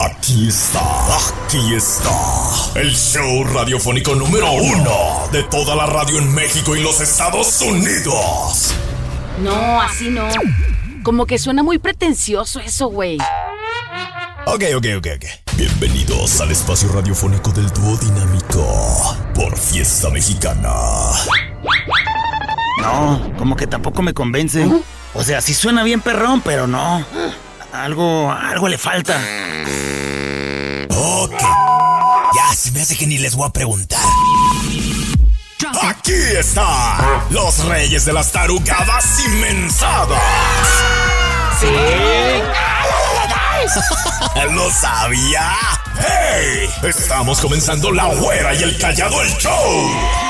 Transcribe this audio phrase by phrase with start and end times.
[0.00, 0.80] Aquí está,
[1.16, 2.10] aquí está.
[2.76, 8.76] El show radiofónico número uno de toda la radio en México y los Estados Unidos.
[9.42, 10.28] No, así no.
[11.02, 13.18] Como que suena muy pretencioso eso, güey.
[14.46, 15.24] Ok, ok, ok, ok.
[15.56, 20.74] Bienvenidos al espacio radiofónico del dúo dinámico por Fiesta Mexicana.
[22.80, 24.64] No, como que tampoco me convence.
[25.14, 27.04] O sea, sí suena bien perrón, pero no.
[27.72, 29.20] Algo, algo le falta.
[32.78, 33.98] Me hace que ni les voy a preguntar.
[35.82, 40.22] Aquí está los reyes de las tarugadas inmensadas.
[41.58, 41.66] Sí.
[44.52, 45.56] ¿Lo sabía?
[45.98, 46.70] ¡Hey!
[46.84, 50.27] Estamos comenzando La Güera y el Callado el Show.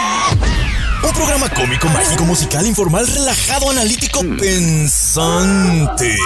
[1.01, 6.17] Un programa cómico, mágico, musical, informal, relajado, analítico, pensante.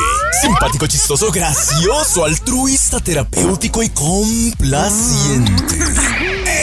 [0.41, 5.79] Simpático, chistoso, gracioso, altruista, terapéutico y complaciente.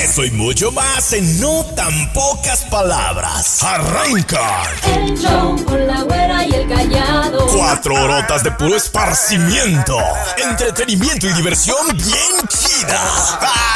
[0.09, 3.61] Eso y mucho más en no tan pocas palabras.
[3.61, 4.63] Arranca.
[4.95, 7.45] El show con la güera y el callado.
[7.45, 9.99] Cuatro horotas de puro esparcimiento,
[10.37, 12.99] entretenimiento y diversión bien chida.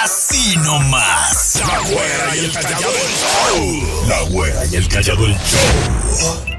[0.03, 1.61] Así nomás.
[1.67, 4.07] La güera y el callado el show.
[4.07, 6.52] La güera y el callado el show.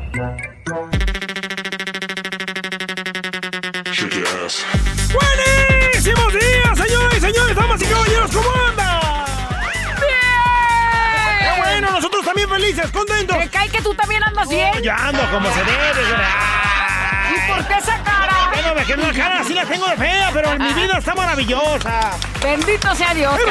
[12.54, 13.36] Felices, contentos.
[13.38, 14.72] Me cae que tú también andas bien.
[14.82, 16.02] Ya ando como se debe.
[17.30, 18.50] ¿Y por qué esa cara?
[18.52, 22.12] Bueno, me quedó una cara así la tengo de fea, pero mi vida está maravillosa.
[22.42, 23.34] Bendito sea Dios.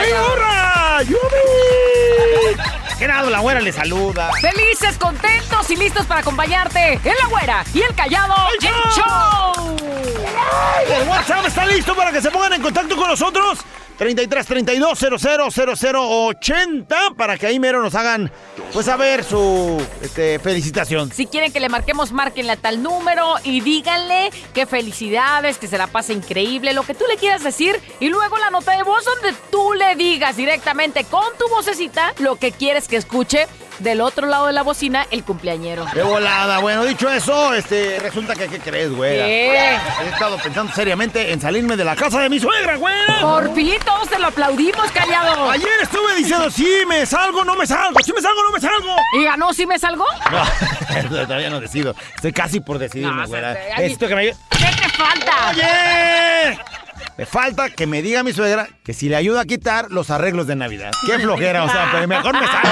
[2.99, 3.29] ¿Qué nada?
[3.29, 4.31] La güera le saluda.
[4.39, 9.72] Felices, contentos y listos para acompañarte en la güera y el callado ¡El el show!
[10.89, 13.59] El WhatsApp está listo para que se pongan en contacto con nosotros.
[13.97, 14.99] 33 32
[15.77, 18.31] 00 80 para que ahí mero nos hagan
[18.73, 21.11] pues a su este, felicitación.
[21.11, 25.77] Si quieren que le marquemos, márquenle a tal número y díganle que felicidades, que se
[25.77, 27.79] la pase increíble, lo que tú le quieras decir.
[27.99, 32.35] Y luego la nota de voz donde tú le digas directamente con tu vocecita lo
[32.35, 33.47] que quieres que escuche
[33.79, 35.85] del otro lado de la bocina el cumpleañero.
[35.93, 36.59] De volada.
[36.59, 39.25] Bueno, dicho eso, este resulta que ¿qué crees, güera?
[39.25, 39.77] ¿Qué?
[40.05, 43.19] He estado pensando seriamente en salirme de la casa de mi suegra, güera.
[43.21, 45.49] Por fin todos te lo aplaudimos, callado.
[45.49, 48.95] Ayer estuve diciendo, sí, me salgo, no me salgo, sí me salgo, no me salgo.
[49.19, 50.05] ¿Y ganó si me salgo?
[51.09, 51.95] No, todavía no decido.
[52.15, 54.35] Estoy casi por decidirme, No, ay, Necesito que me ayude.
[54.51, 55.49] ¿Qué te falta?
[55.49, 56.59] ¡Oye!
[57.17, 60.47] Me falta que me diga mi suegra que si le ayuda a quitar los arreglos
[60.47, 60.91] de Navidad.
[61.05, 62.69] Qué flojera, o sea, pero mejor me salgo.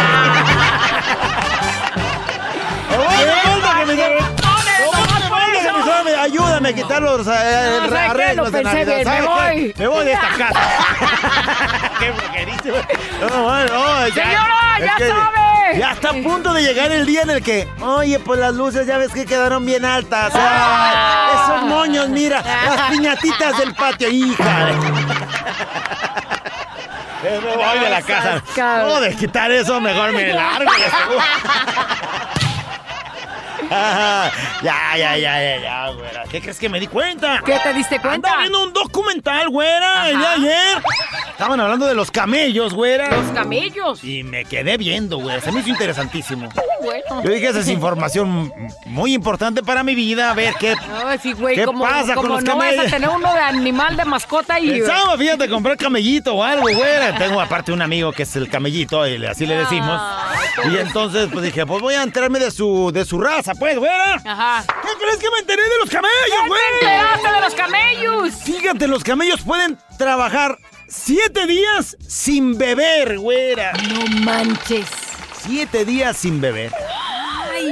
[6.22, 7.80] Ayúdame a quitar los eh,
[8.10, 8.96] arreglos Lo de pensé Navidad.
[8.96, 9.74] bien, ¿Sabes me voy.
[9.78, 10.62] Me voy de esta casa.
[12.00, 12.76] Qué flojerísimo.
[13.22, 15.80] No, no, ya- Señora, ya sabe.
[15.80, 18.86] Ya está a punto de llegar el día en el que, oye, pues las luces
[18.86, 20.32] ya ves que quedaron bien altas.
[20.36, 24.68] Ay, esos moños, mira, las piñatitas del patio, hija.
[27.24, 28.44] Me voy de la casa.
[28.84, 30.72] No, de quitar eso, mejor me largo.
[33.72, 34.32] Ya,
[34.98, 36.24] ya, ya, ya, ya, güera.
[36.30, 37.42] ¿Qué crees que me di cuenta?
[37.46, 38.38] ¿Qué te diste cuenta?
[38.40, 40.84] Viendo un documental, güera, el de ayer.
[41.32, 43.10] Estaban hablando de los camellos, güera.
[43.10, 44.04] Los camellos.
[44.04, 45.40] Y me quedé viendo, güey.
[45.42, 46.50] Se me hizo interesantísimo.
[46.84, 47.24] Bueno.
[47.24, 48.54] Yo dije, esa es información
[48.86, 50.32] muy importante para mi vida.
[50.32, 52.92] A ver, ¿qué Ay, sí, güey, ¿Qué como, pasa con los no vas a camellos?
[52.92, 54.70] tener uno de animal de mascota y...
[54.72, 57.16] Pensaba, fíjate, comprar camellito o algo, güey.
[57.18, 60.00] Tengo aparte un amigo que es el camellito, y así le decimos.
[60.02, 63.78] Ay, Y entonces, pues dije, pues voy a enterarme de su, de su raza, pues,
[63.78, 63.92] güey.
[64.26, 64.64] Ajá.
[64.82, 66.62] ¿Qué crees que me enteré de los camellos, ¿Qué te güey?
[66.82, 68.34] enteraste de los camellos?
[68.44, 70.58] Fíjate, los camellos pueden trabajar
[70.88, 73.72] siete días sin beber, güera.
[73.88, 74.88] No manches.
[75.44, 76.74] Siete días sin beber.
[77.54, 77.72] Ay,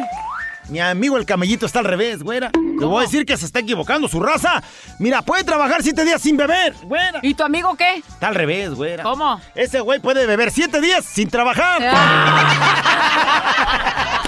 [0.67, 2.51] Mi amigo el camellito está al revés, güera.
[2.53, 4.61] Le voy a decir que se está equivocando su raza.
[5.00, 7.19] Mira, puede trabajar siete días sin beber, güera.
[7.23, 7.95] ¿y tu amigo qué?
[7.95, 9.01] Está al revés, güera.
[9.01, 9.41] ¿Cómo?
[9.56, 11.81] Ese güey puede beber siete días sin trabajar.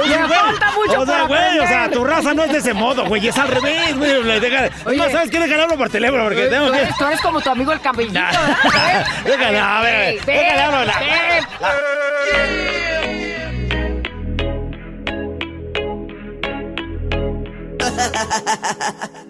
[0.00, 2.74] Oye, güey, falta mucho o sea, güey, o sea, tu raza no es de ese
[2.74, 4.22] modo, güey, es al revés, güey.
[4.24, 4.96] le deja- Oye.
[4.98, 6.78] no sabes qué dejar hablo por teléfono porque tengo tú, que.
[6.80, 8.30] eres, tú eres como tu amigo el cabellito, Nah.
[8.30, 9.06] ¿verdad?
[9.24, 10.92] Déjale, a ver, déjale, hablo.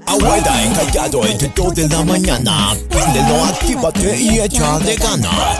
[0.06, 2.74] Abuela encallado entre 2 de la mañana.
[2.88, 5.58] Préndelo, actívate y échale ganas.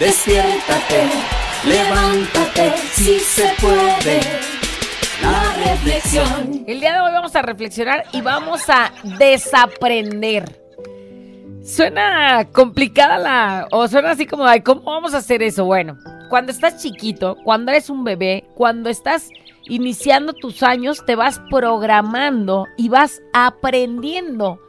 [0.00, 1.10] Despiértate,
[1.68, 4.20] levántate, si se puede.
[5.20, 6.64] La reflexión.
[6.66, 10.58] El día de hoy vamos a reflexionar y vamos a desaprender.
[11.62, 13.68] Suena complicada la...
[13.72, 15.66] o suena así como, ay, ¿cómo vamos a hacer eso?
[15.66, 15.98] Bueno,
[16.30, 19.28] cuando estás chiquito, cuando eres un bebé, cuando estás
[19.64, 24.60] iniciando tus años, te vas programando y vas aprendiendo.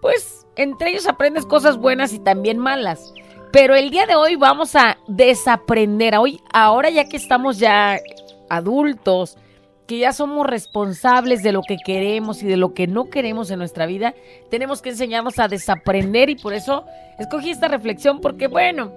[0.00, 3.12] Pues entre ellos aprendes cosas buenas y también malas.
[3.50, 6.16] Pero el día de hoy vamos a desaprender.
[6.16, 7.98] Hoy, ahora ya que estamos ya
[8.50, 9.38] adultos,
[9.86, 13.58] que ya somos responsables de lo que queremos y de lo que no queremos en
[13.58, 14.14] nuestra vida,
[14.50, 16.84] tenemos que enseñarnos a desaprender y por eso
[17.18, 18.92] escogí esta reflexión porque bueno,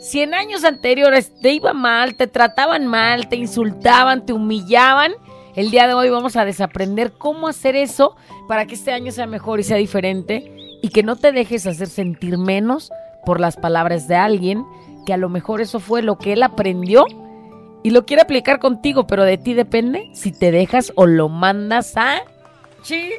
[0.00, 5.12] si en años anteriores te iba mal, te trataban mal, te insultaban, te humillaban,
[5.54, 8.16] el día de hoy vamos a desaprender cómo hacer eso
[8.48, 11.86] para que este año sea mejor y sea diferente y que no te dejes hacer
[11.86, 12.90] sentir menos
[13.24, 14.64] por las palabras de alguien
[15.06, 17.06] que a lo mejor eso fue lo que él aprendió
[17.82, 21.96] y lo quiere aplicar contigo, pero de ti depende si te dejas o lo mandas
[21.96, 22.22] a
[22.82, 23.10] chi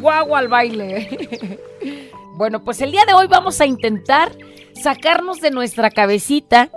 [0.00, 2.10] guagua al baile.
[2.36, 4.32] bueno, pues el día de hoy vamos a intentar
[4.74, 6.68] sacarnos de nuestra cabecita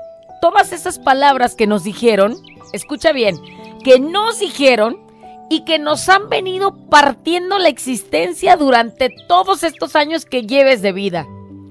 [0.42, 2.36] todas esas palabras que nos dijeron,
[2.72, 3.36] escucha bien,
[3.84, 5.02] que nos dijeron
[5.50, 10.92] y que nos han venido partiendo la existencia durante todos estos años que lleves de
[10.92, 11.26] vida.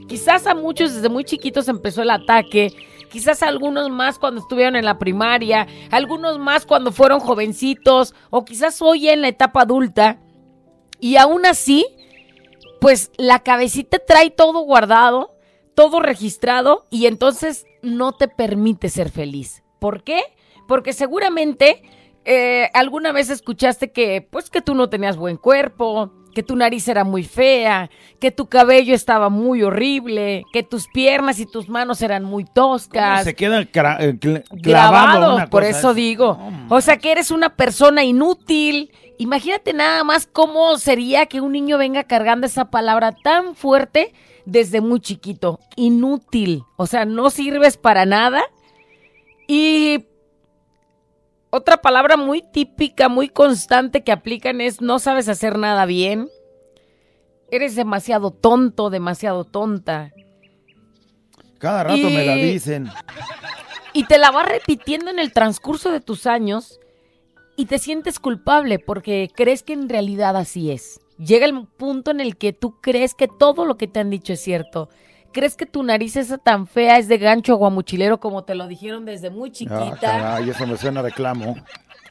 [0.08, 2.72] Quizás a muchos desde muy chiquitos empezó el ataque,
[3.10, 8.82] quizás algunos más cuando estuvieron en la primaria, algunos más cuando fueron jovencitos o quizás
[8.82, 10.18] hoy en la etapa adulta.
[11.00, 11.86] Y aún así,
[12.80, 15.34] pues la cabecita trae todo guardado,
[15.74, 19.62] todo registrado y entonces no te permite ser feliz.
[19.78, 20.22] ¿Por qué?
[20.68, 21.82] Porque seguramente
[22.24, 26.86] eh, alguna vez escuchaste que, pues, que tú no tenías buen cuerpo, que tu nariz
[26.88, 27.88] era muy fea,
[28.20, 33.24] que tu cabello estaba muy horrible, que tus piernas y tus manos eran muy toscas.
[33.24, 36.38] Se queda cra- eh, cl- clavado una por cosa eso digo.
[36.68, 38.90] O sea que eres una persona inútil.
[39.16, 44.12] Imagínate nada más cómo sería que un niño venga cargando esa palabra tan fuerte
[44.44, 45.60] desde muy chiquito.
[45.76, 46.64] Inútil.
[46.76, 48.42] O sea, no sirves para nada.
[49.46, 50.04] Y
[51.54, 56.28] otra palabra muy típica, muy constante que aplican es no sabes hacer nada bien.
[57.48, 60.10] Eres demasiado tonto, demasiado tonta.
[61.58, 62.90] Cada rato me la dicen.
[63.92, 66.80] Y te la vas repitiendo en el transcurso de tus años
[67.56, 71.00] y te sientes culpable porque crees que en realidad así es.
[71.18, 74.32] Llega el punto en el que tú crees que todo lo que te han dicho
[74.32, 74.88] es cierto.
[75.34, 79.04] Crees que tu nariz esa tan fea es de gancho guamuchilero como te lo dijeron
[79.04, 79.98] desde muy Ah, chiquita.
[80.00, 81.56] caray, eso me suena reclamo.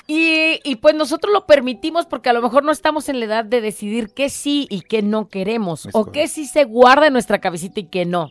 [0.05, 3.45] Y, y pues nosotros lo permitimos porque a lo mejor no estamos en la edad
[3.45, 5.85] de decidir qué sí y qué no queremos.
[5.85, 6.11] Es o correcto.
[6.11, 8.29] qué sí se guarda en nuestra cabecita y qué no.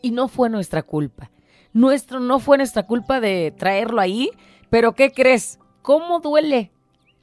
[0.00, 1.30] Y no fue nuestra culpa.
[1.72, 4.30] Nuestro no fue nuestra culpa de traerlo ahí.
[4.70, 5.58] Pero ¿qué crees?
[5.82, 6.70] ¿Cómo duele?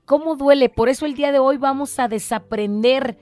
[0.06, 0.68] ¿Cómo duele?
[0.70, 3.18] Por eso el día de hoy vamos a desaprender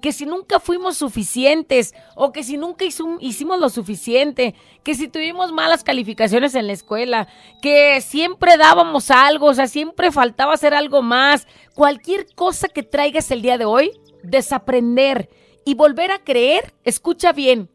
[0.00, 5.52] que si nunca fuimos suficientes o que si nunca hicimos lo suficiente, que si tuvimos
[5.52, 7.28] malas calificaciones en la escuela,
[7.60, 13.30] que siempre dábamos algo, o sea, siempre faltaba hacer algo más, cualquier cosa que traigas
[13.30, 13.92] el día de hoy,
[14.22, 15.28] desaprender
[15.64, 17.70] y volver a creer, escucha bien,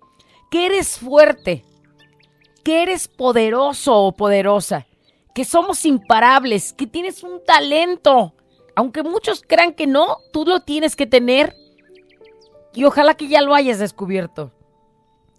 [0.50, 1.63] que eres fuerte,
[2.63, 4.88] que eres poderoso o poderosa,
[5.36, 8.33] que somos imparables, que tienes un talento.
[8.75, 11.55] Aunque muchos crean que no, tú lo tienes que tener
[12.75, 14.51] y ojalá que ya lo hayas descubierto.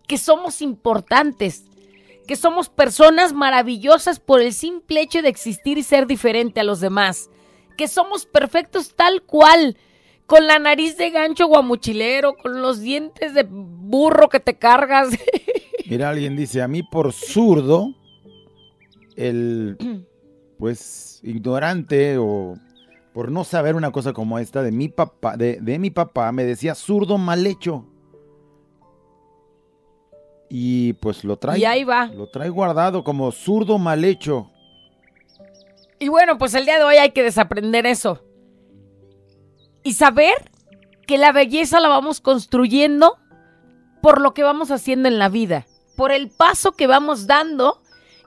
[0.08, 1.64] Que somos importantes,
[2.26, 6.80] que somos personas maravillosas por el simple hecho de existir y ser diferente a los
[6.80, 7.30] demás.
[7.76, 9.76] Que somos perfectos tal cual,
[10.24, 15.10] con la nariz de gancho guamuchilero, con los dientes de burro que te cargas.
[15.86, 17.94] Mira, alguien dice, a mí por zurdo,
[19.14, 19.76] el,
[20.58, 22.54] pues, ignorante o
[23.16, 26.44] por no saber una cosa como esta de mi papá, de, de mi papá, me
[26.44, 27.86] decía zurdo mal hecho.
[30.50, 32.08] Y pues lo trae, y ahí va.
[32.08, 34.50] lo trae guardado como zurdo mal hecho.
[35.98, 38.22] Y bueno, pues el día de hoy hay que desaprender eso.
[39.82, 40.34] Y saber
[41.06, 43.16] que la belleza la vamos construyendo
[44.02, 47.80] por lo que vamos haciendo en la vida, por el paso que vamos dando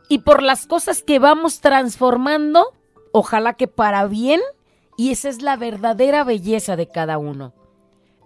[0.08, 2.74] y por las cosas que vamos transformando,
[3.12, 4.42] ojalá que para bien,
[5.00, 7.54] y esa es la verdadera belleza de cada uno.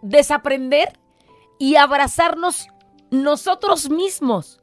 [0.01, 0.99] Desaprender
[1.59, 2.67] y abrazarnos
[3.11, 4.59] nosotros mismos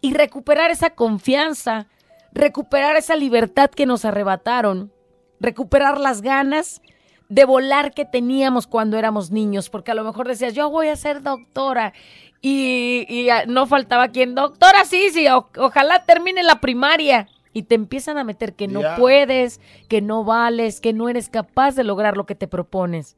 [0.00, 1.86] y recuperar esa confianza,
[2.32, 4.92] recuperar esa libertad que nos arrebataron,
[5.38, 6.82] recuperar las ganas
[7.28, 10.96] de volar que teníamos cuando éramos niños, porque a lo mejor decías, yo voy a
[10.96, 11.92] ser doctora,
[12.40, 18.18] y, ah, no faltaba quien, doctora, sí, sí, ojalá termine la primaria, y te empiezan
[18.18, 22.24] a meter que no puedes, que no vales, que no eres capaz de lograr lo
[22.26, 23.16] que te propones.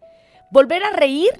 [0.50, 1.30] Volver a reír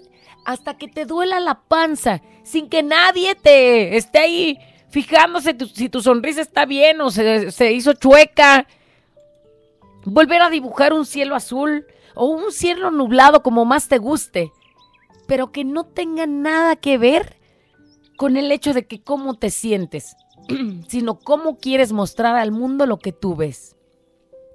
[0.44, 4.58] hasta que te duela la panza, sin que nadie te esté ahí
[4.90, 8.66] fijándose tu- si tu sonrisa está bien o se, se hizo chueca.
[10.04, 14.52] Volver a dibujar un cielo azul o un cielo nublado como más te guste,
[15.26, 17.36] pero que no tenga nada que ver
[18.16, 20.14] con el hecho de que cómo te sientes,
[20.88, 23.76] sino cómo quieres mostrar al mundo lo que tú ves.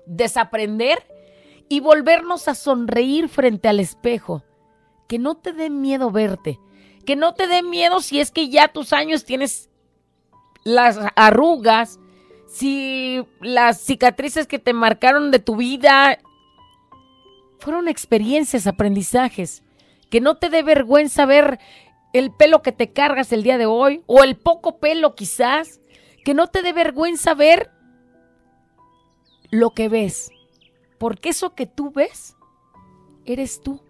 [0.05, 1.05] Desaprender
[1.67, 4.43] y volvernos a sonreír frente al espejo.
[5.07, 6.59] Que no te dé miedo verte.
[7.05, 9.69] Que no te dé miedo si es que ya tus años tienes
[10.63, 12.00] las arrugas,
[12.48, 16.19] si las cicatrices que te marcaron de tu vida
[17.59, 19.63] fueron experiencias, aprendizajes.
[20.09, 21.59] Que no te dé vergüenza ver
[22.13, 25.79] el pelo que te cargas el día de hoy o el poco pelo quizás.
[26.25, 27.71] Que no te dé vergüenza ver
[29.51, 30.31] lo que ves.
[30.97, 32.35] Porque eso que tú ves,
[33.25, 33.81] eres tú.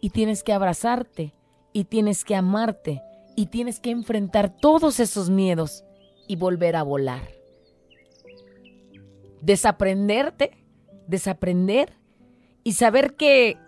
[0.00, 1.34] Y tienes que abrazarte,
[1.72, 3.00] y tienes que amarte,
[3.36, 5.84] y tienes que enfrentar todos esos miedos
[6.28, 7.22] y volver a volar.
[9.40, 10.50] Desaprenderte,
[11.06, 11.96] desaprender
[12.64, 13.58] y saber que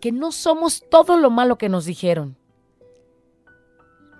[0.00, 2.36] que no somos todo lo malo que nos dijeron.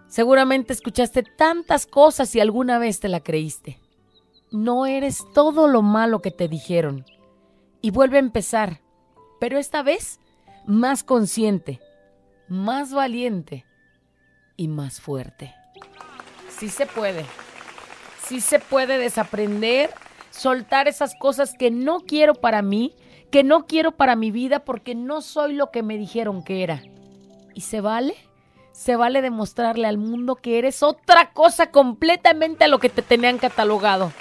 [0.08, 3.78] Seguramente escuchaste tantas cosas y alguna vez te la creíste.
[4.50, 7.04] No eres todo lo malo que te dijeron.
[7.82, 8.80] Y vuelve a empezar,
[9.38, 10.18] pero esta vez
[10.66, 11.80] más consciente,
[12.48, 13.66] más valiente
[14.56, 15.54] y más fuerte.
[16.48, 17.24] Sí se puede.
[18.24, 19.90] Sí se puede desaprender,
[20.30, 22.94] soltar esas cosas que no quiero para mí,
[23.30, 26.82] que no quiero para mi vida porque no soy lo que me dijeron que era.
[27.54, 28.14] ¿Y se vale?
[28.72, 33.38] Se vale demostrarle al mundo que eres otra cosa completamente a lo que te tenían
[33.38, 34.12] catalogado.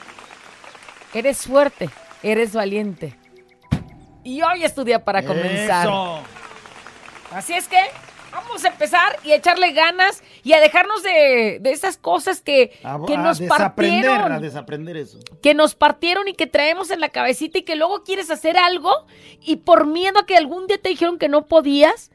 [1.14, 1.90] Eres fuerte,
[2.24, 3.16] eres valiente.
[4.24, 5.88] Y hoy es tu día para comenzar.
[5.88, 6.20] Eso.
[7.32, 7.80] Así es que
[8.46, 12.72] vamos a empezar y a echarle ganas y a dejarnos de, de esas cosas que,
[12.84, 15.20] A, que a nos desaprender, partieron a desaprender eso.
[15.42, 18.92] que nos partieron y que traemos en la cabecita y que luego quieres hacer algo
[19.42, 22.12] y por miedo a que algún día te dijeron que no podías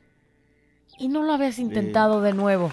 [0.99, 2.73] y no lo habías intentado de nuevo.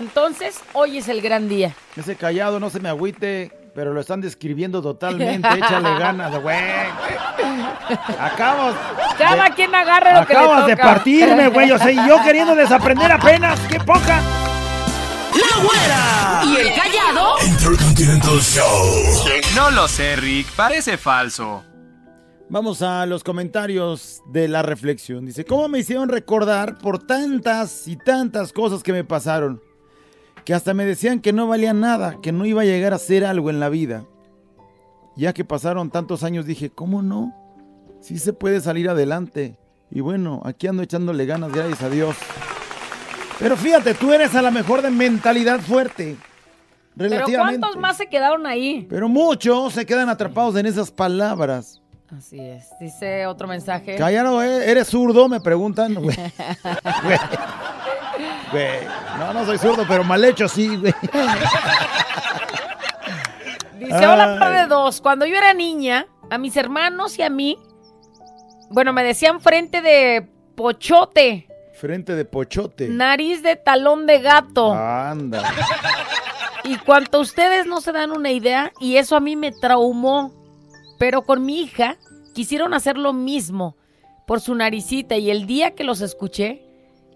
[0.00, 1.74] Entonces, hoy es el gran día.
[1.96, 5.48] Ese callado no se me agüite, pero lo están describiendo totalmente.
[5.56, 6.56] Échale ganas, güey.
[8.18, 8.74] Acabas,
[9.16, 11.70] Cada quien agarre lo que le acabas de partirme, güey.
[11.70, 13.60] O sea, y yo queriendo desaprender apenas.
[13.68, 14.20] ¡Qué poca!
[15.30, 16.42] ¡La güera!
[16.44, 17.36] ¿Y el callado?
[17.46, 19.44] Intercontinental Show.
[19.54, 21.62] No lo sé, Rick, parece falso.
[22.48, 25.24] Vamos a los comentarios de la reflexión.
[25.24, 29.62] Dice, ¿cómo me hicieron recordar por tantas y tantas cosas que me pasaron?
[30.48, 33.22] Que hasta me decían que no valía nada, que no iba a llegar a hacer
[33.26, 34.06] algo en la vida.
[35.14, 37.34] Ya que pasaron tantos años dije, ¿cómo no?
[38.00, 39.58] Sí se puede salir adelante.
[39.90, 42.16] Y bueno, aquí ando echándole ganas, gracias a Dios.
[43.38, 46.16] Pero fíjate, tú eres a la mejor de mentalidad fuerte.
[46.96, 47.60] Pero Relativamente.
[47.60, 48.86] ¿cuántos más se quedaron ahí?
[48.88, 51.82] Pero muchos se quedan atrapados en esas palabras.
[52.16, 52.70] Así es.
[52.80, 53.96] Dice otro mensaje.
[53.96, 54.70] Callado, ¿eh?
[54.70, 55.28] ¿eres zurdo?
[55.28, 55.94] Me preguntan.
[58.52, 58.80] Güey.
[59.18, 60.94] No, no soy zurdo, pero mal hecho sí, güey.
[63.78, 65.00] Dice, hola, par de dos.
[65.00, 67.58] Cuando yo era niña, a mis hermanos y a mí,
[68.70, 72.88] bueno, me decían frente de pochote, Frente de pochote.
[72.88, 74.72] nariz de talón de gato.
[74.74, 75.42] Anda.
[76.64, 80.34] Y cuanto ustedes no se dan una idea, y eso a mí me traumó.
[80.98, 81.96] Pero con mi hija
[82.34, 83.76] quisieron hacer lo mismo
[84.26, 86.62] por su naricita y el día que los escuché,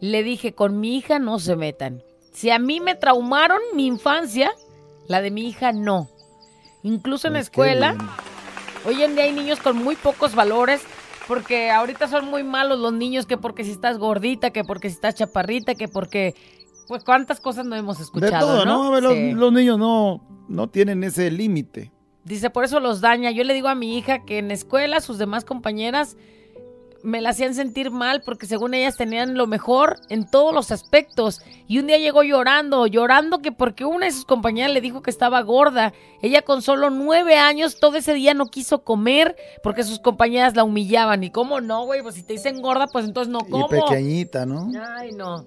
[0.03, 2.03] le dije, con mi hija no se metan.
[2.33, 4.51] Si a mí me traumaron mi infancia,
[5.07, 6.09] la de mi hija no.
[6.83, 7.97] Incluso en la escuela,
[8.85, 10.83] hoy en día hay niños con muy pocos valores.
[11.29, 14.97] Porque ahorita son muy malos los niños, que porque si estás gordita, que porque si
[14.97, 16.35] estás chaparrita, que porque...
[16.89, 18.89] Pues cuántas cosas no hemos De escuchado, todo, ¿no?
[18.89, 19.33] A ver, los, Sí.
[19.33, 21.93] los niños no, no tienen ese límite.
[22.25, 23.31] Dice, por eso los daña.
[23.31, 26.17] Yo le digo a mi hija que en la escuela sus demás compañeras
[27.03, 31.41] me la hacían sentir mal porque según ellas tenían lo mejor en todos los aspectos.
[31.67, 35.11] Y un día llegó llorando, llorando que porque una de sus compañeras le dijo que
[35.11, 35.93] estaba gorda.
[36.21, 40.65] Ella con solo nueve años todo ese día no quiso comer porque sus compañeras la
[40.65, 41.25] humillaban.
[41.25, 42.03] ¿Y cómo no, güey?
[42.03, 43.67] Pues si te dicen gorda, pues entonces no como.
[43.67, 44.71] Y pequeñita, ¿no?
[44.97, 45.45] Ay, no.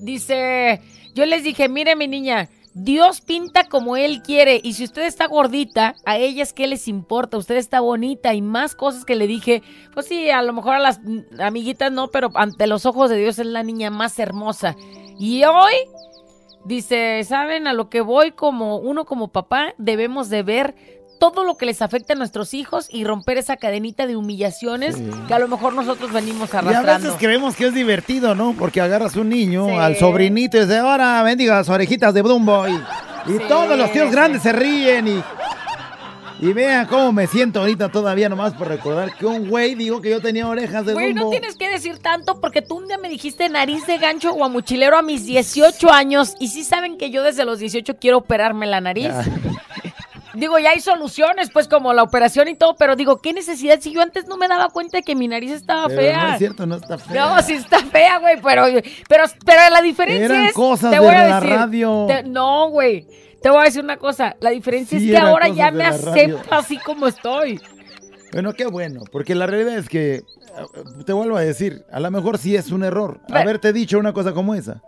[0.00, 0.80] Dice,
[1.14, 5.26] yo les dije, mire mi niña, Dios pinta como Él quiere y si usted está
[5.26, 9.62] gordita, a ellas qué les importa, usted está bonita y más cosas que le dije,
[9.92, 11.00] pues sí, a lo mejor a las
[11.38, 14.74] amiguitas no, pero ante los ojos de Dios es la niña más hermosa.
[15.18, 15.74] Y hoy,
[16.64, 19.74] dice, ¿saben a lo que voy como uno como papá?
[19.76, 20.74] Debemos de ver
[21.30, 24.96] todo lo que les afecta a nuestros hijos y romper esa cadenita de humillaciones
[25.28, 27.04] que a lo mejor nosotros venimos Y a arrastrando.
[27.04, 28.56] veces creemos que es divertido, ¿no?
[28.58, 29.72] Porque agarras un niño, Sí.
[29.76, 32.66] al sobrinito y dices, ahora bendiga las orejitas de Dumbo.
[32.66, 35.22] Y, y Sí, todos los tíos grandes se ríen y...
[36.40, 40.10] Y vean cómo me siento ahorita todavía nomás por recordar que un güey dijo que
[40.10, 43.08] yo tenía orejas de Güey, no tienes que decir tanto porque tú un día me
[43.08, 47.12] dijiste nariz de gancho o a mochilero a mis 18 años y sí saben que
[47.12, 49.12] yo desde los 18 quiero operarme la nariz.
[50.32, 50.36] Ah.
[50.38, 53.92] Digo, ya hay soluciones, pues como la operación y todo, pero digo, ¿qué necesidad si
[53.92, 56.22] yo antes no me daba cuenta de que mi nariz estaba Pero fea?
[56.26, 57.26] no es cierto, no está fea.
[57.36, 58.64] No, sí está fea, güey, pero,
[59.08, 60.52] pero, pero la diferencia Eran es...
[60.52, 62.04] cosas te de voy a la decir, radio.
[62.08, 63.06] te- no, güey,
[63.42, 66.54] te voy a decir una cosa, la diferencia Sí, es que ahora ya me acepto
[66.54, 67.60] así como estoy.
[68.32, 70.22] Bueno, qué bueno, porque la realidad es que, eh,
[71.04, 74.12] te vuelvo a decir, a lo mejor sí es un error Pe- haberte dicho una
[74.14, 74.80] cosa como esa.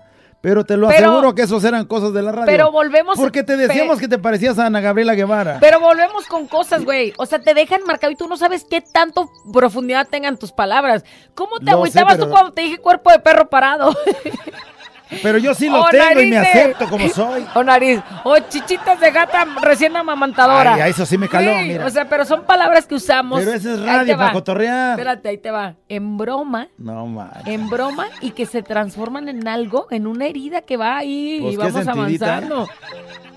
[0.45, 2.45] Pero te lo Pero- aseguro que esos eran cosas de la radio.
[2.45, 3.17] Pero volvemos...
[3.17, 5.57] Porque te decíamos que te parecías a Ana Gabriela Guevara.
[5.59, 7.15] Pero volvemos con cosas, güey.
[7.17, 11.03] O sea, te dejan marcado y tú no sabes qué tanto profundidad tengan tus palabras.
[11.35, 13.97] ¿Cómo te Lo sé, agüitabas pero- tú cuando te dije cuerpo de perro parado?
[15.23, 17.45] Pero yo sí lo O tengo y me de- acepto como soy.
[17.55, 18.01] o nariz.
[18.25, 20.75] O chichitas de gata recién amamantadora.
[20.75, 21.87] Ay, a eso sí me caló, mira.
[21.87, 23.39] O sea, pero son palabras que usamos.
[23.41, 24.93] Pero ese es radio para cotorrear.
[24.99, 25.75] Espérate, ahí te va.
[25.89, 26.69] En broma.
[26.79, 27.47] No manches.
[27.47, 31.55] En broma y que se transforman en algo, en una herida que va ahí Pues,
[31.55, 32.27] y ¿qué vamos sentidita?
[32.39, 32.69] avanzando.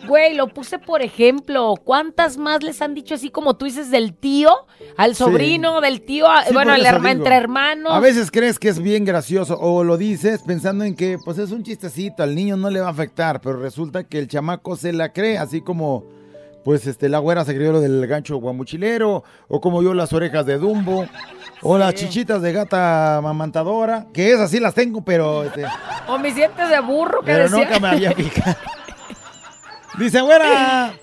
[0.08, 1.74] Güey, lo puse por ejemplo.
[1.84, 4.50] ¿Cuántas más les han dicho así como tú dices del tío
[4.96, 5.24] al Sí.
[5.24, 7.92] sobrino, del tío, a- Sí, bueno, eso entre hermanos?
[7.92, 11.52] A veces crees que es bien gracioso o lo dices pensando en que pues es
[11.52, 14.94] un chistecito, al niño no le va a afectar, pero resulta que el chamaco se
[14.94, 16.06] la cree, así como
[16.64, 20.46] pues este la güera se creyó lo del gancho guamuchilero o como yo las orejas
[20.46, 21.06] de Dumbo
[21.62, 25.66] o las chichitas de gata mamantadora, que esas sí las tengo, pero este,
[26.08, 27.58] O mis dientes de burro que pero decía.
[27.58, 28.56] nunca me había picado.
[30.00, 30.94] Dice, güera,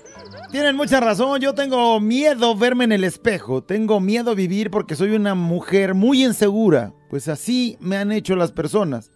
[0.51, 1.41] tienen mucha razón.
[1.41, 3.61] Yo tengo miedo verme en el espejo.
[3.61, 6.93] Tengo miedo vivir porque soy una mujer muy insegura.
[7.09, 9.11] Pues así me han hecho las personas.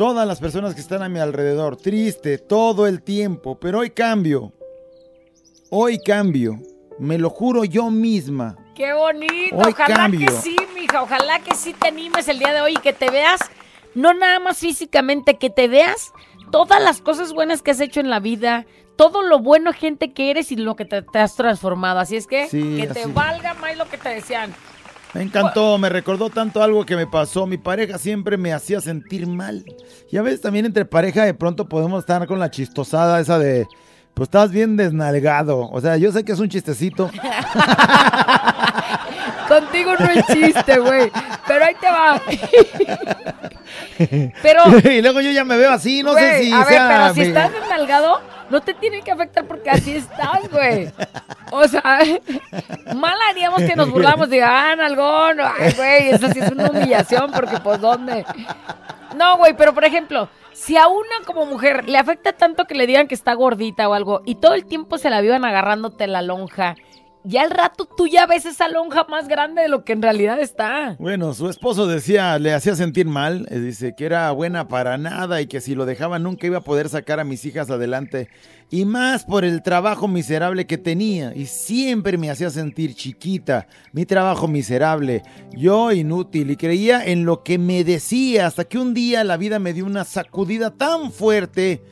[0.00, 1.76] Todas las personas que están a mi alrededor.
[1.76, 3.60] Triste todo el tiempo.
[3.60, 4.50] Pero hoy cambio.
[5.68, 6.58] Hoy cambio.
[6.98, 8.56] Me lo juro yo misma.
[8.74, 9.56] Qué bonito.
[9.56, 10.26] Hoy Ojalá cambio.
[10.26, 11.02] que sí, mija.
[11.02, 13.40] Ojalá que sí te animes el día de hoy y que te veas,
[13.94, 16.12] no nada más físicamente, que te veas
[16.50, 18.64] todas las cosas buenas que has hecho en la vida,
[18.96, 22.00] todo lo bueno gente que eres y lo que te, te has transformado.
[22.00, 24.54] Así es que Sí, que te valga más lo que te decían.
[25.14, 27.46] Me encantó, me recordó tanto algo que me pasó.
[27.46, 29.64] Mi pareja siempre me hacía sentir mal.
[30.10, 33.66] Y a veces también entre pareja de pronto podemos estar con la chistosada esa de,
[34.14, 35.68] pues estás bien desnalgado.
[35.70, 37.10] O sea, yo sé que es un chistecito.
[39.60, 41.10] Contigo no es chiste, güey.
[41.46, 42.20] Pero ahí te va.
[44.42, 46.88] Pero, y luego yo ya me veo así, no sé si a ver, sea...
[46.88, 50.90] pero si estás desnalgado, no te tiene que afectar porque así estás, güey.
[51.50, 52.00] O sea,
[52.96, 55.38] mal haríamos que nos burlamos de, ah, nalgón.
[55.40, 58.24] Ay, güey, eso sí es una humillación porque, pues, ¿dónde?
[59.16, 62.86] No, güey, pero por ejemplo, si a una como mujer le afecta tanto que le
[62.86, 66.22] digan que está gordita o algo y todo el tiempo se la vivan agarrándote la
[66.22, 66.76] lonja,
[67.24, 70.40] ya al rato tú ya ves esa lonja más grande de lo que en realidad
[70.40, 70.96] está.
[70.98, 75.40] Bueno, su esposo decía, le hacía sentir mal, eh, dice que era buena para nada
[75.40, 78.28] y que si lo dejaba nunca iba a poder sacar a mis hijas adelante.
[78.70, 81.34] Y más por el trabajo miserable que tenía.
[81.34, 86.50] Y siempre me hacía sentir chiquita, mi trabajo miserable, yo inútil.
[86.50, 89.84] Y creía en lo que me decía hasta que un día la vida me dio
[89.84, 91.82] una sacudida tan fuerte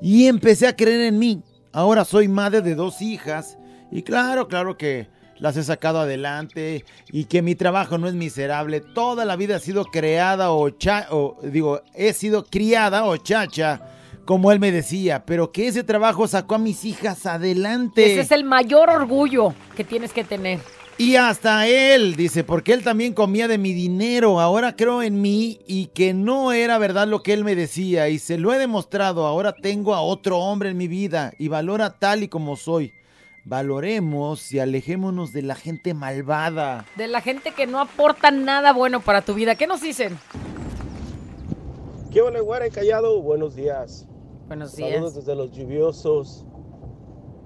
[0.00, 1.42] y empecé a creer en mí.
[1.72, 3.58] Ahora soy madre de dos hijas
[3.90, 8.80] y claro, claro que las he sacado adelante y que mi trabajo no es miserable.
[8.80, 13.80] Toda la vida he sido creada o, cha o digo, he sido criada o chacha,
[14.24, 18.12] como él me decía, pero que ese trabajo sacó a mis hijas adelante.
[18.12, 20.58] Ese es el mayor orgullo que tienes que tener.
[20.98, 24.40] Y hasta él, dice, porque él también comía de mi dinero.
[24.40, 28.08] Ahora creo en mí y que no era verdad lo que él me decía.
[28.08, 29.26] Y se lo he demostrado.
[29.26, 32.94] Ahora tengo a otro hombre en mi vida y valora tal y como soy.
[33.48, 36.84] Valoremos y alejémonos de la gente malvada.
[36.96, 39.54] De la gente que no aporta nada bueno para tu vida.
[39.54, 40.18] ¿Qué nos dicen?
[42.10, 43.22] ¿Qué hola, y callado?
[43.22, 44.08] Buenos días.
[44.48, 45.14] Buenos Saludos días.
[45.14, 46.44] desde los lluviosos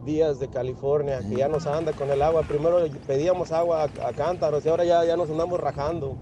[0.07, 2.45] días de California, que ya nos anda con el agua.
[2.45, 6.17] Primero pedíamos agua a, a cántaros y ahora ya, ya nos andamos rajando.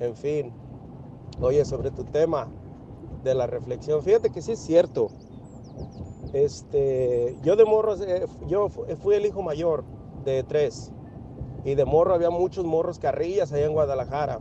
[0.00, 0.52] En fin.
[1.40, 2.48] Oye, sobre tu tema
[3.22, 5.12] de la reflexión, fíjate que sí es cierto.
[6.30, 9.84] Este, yo de morro, eh, yo fu- fui el hijo mayor
[10.24, 10.92] de tres.
[11.64, 14.40] Y de morro había muchos morros carrillas allá en Guadalajara.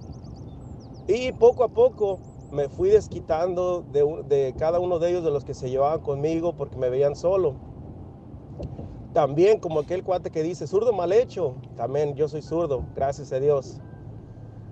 [1.07, 5.53] Y poco a poco me fui desquitando de cada uno de ellos, de los que
[5.53, 7.55] se llevaban conmigo, porque me veían solo.
[9.13, 11.55] También como aquel cuate que dice, zurdo mal hecho.
[11.75, 13.81] También yo soy zurdo, gracias a Dios.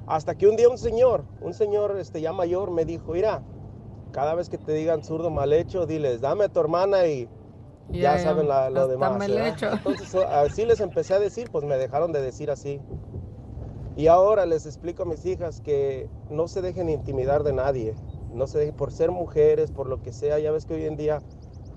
[0.05, 3.43] Hasta que un día un señor, un señor este, ya mayor me dijo, mira,
[4.11, 7.27] cada vez que te digan zurdo mal hecho, diles, dame a tu hermana y
[7.91, 9.17] ya, Ya, saben la- lo hasta demás.
[9.17, 9.47] mal ¿verdad?
[9.47, 9.71] hecho.
[9.71, 12.79] Entonces o- así les empecé a decir, pues me dejaron de decir así.
[13.95, 17.95] Y ahora les explico a mis hijas que no se dejen intimidar de nadie.
[18.33, 20.39] No se dejen, por ser mujeres, por lo que sea.
[20.39, 21.21] Ya ves que hoy en día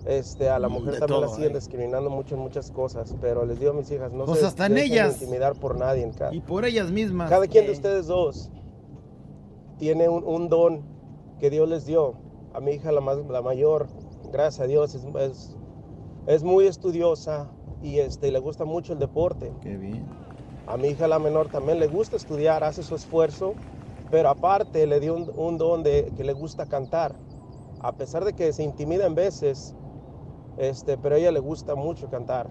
[0.04, 1.54] este, a la Mm, mujer de también la todo, siguen ¿eh?
[1.54, 3.16] discriminando mucho en muchas cosas.
[3.20, 5.14] Pero les digo a mis hijas, no Pues se hasta en dejen ellas.
[5.22, 6.10] intimidar por nadie.
[6.16, 7.30] ca- Y por ellas mismas.
[7.30, 7.76] Cada quien de Sí.
[7.78, 8.50] ustedes dos
[9.78, 10.82] tiene un, un don
[11.40, 12.14] que Dios les dio.
[12.54, 13.86] A mi hija, la, más, la mayor,
[14.32, 15.56] gracias a Dios, es, es,
[16.26, 17.48] es muy estudiosa
[17.82, 19.52] y este, le gusta mucho el deporte.
[19.62, 20.06] Qué bien.
[20.66, 23.54] A mi hija la menor también le gusta estudiar, hace su esfuerzo,
[24.10, 27.14] pero aparte le dio un, un don de que le gusta cantar.
[27.80, 29.74] A pesar de que se intimida en veces,
[30.58, 32.48] este, pero a ella le gusta mucho cantar,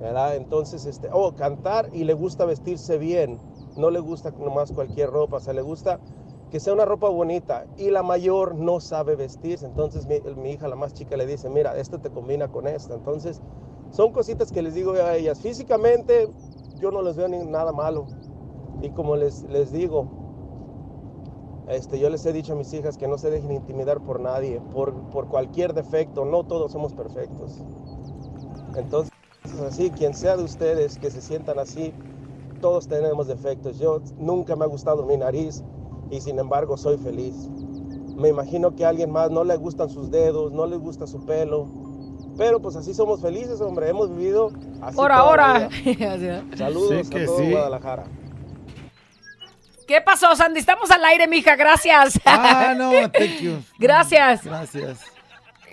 [0.00, 0.36] ¿verdad?
[0.36, 3.38] Entonces, este, oh, cantar y le gusta vestirse bien,
[3.76, 6.00] no le gusta nomás cualquier ropa, o sea, le gusta
[6.50, 7.66] que sea una ropa bonita.
[7.76, 11.76] Y la mayor no sabe vestirse, entonces mi, hija, la más chica, le dice, mira,
[11.76, 12.94] esto te combina con esta.
[12.94, 13.40] Entonces,
[13.90, 15.40] son cositas que les digo a ellas.
[15.40, 16.28] Físicamente,
[16.78, 18.06] yo no les veo nada malo.
[18.82, 20.08] Y como les, les digo,
[21.68, 24.60] este, yo les he dicho a mis hijas que no se dejen intimidar por nadie,
[24.72, 26.24] por, por cualquier defecto.
[26.24, 27.64] No todos somos perfectos.
[28.76, 29.12] Entonces,
[29.66, 31.92] así, quien sea de ustedes que se sientan así,
[32.60, 33.78] todos tenemos defectos.
[33.78, 35.62] Yo nunca me ha gustado mi nariz
[36.10, 37.34] y sin embargo soy feliz.
[38.16, 41.24] Me imagino que a alguien más no le gustan sus dedos, no le gusta su
[41.24, 41.68] pelo.
[42.36, 43.88] Pero pues así somos felices, hombre.
[43.88, 44.98] Hemos vivido así.
[44.98, 45.68] Ahora.
[45.84, 46.44] vida.
[46.56, 47.50] Saludos Sí que a todo sí.
[47.50, 48.04] Guadalajara.
[49.86, 50.60] ¿Qué pasó, Sandy?
[50.60, 52.20] Estamos al aire, mija, gracias.
[52.24, 53.56] Ah, no, thank you.
[53.78, 54.44] Gracias.
[54.44, 55.00] Gracias.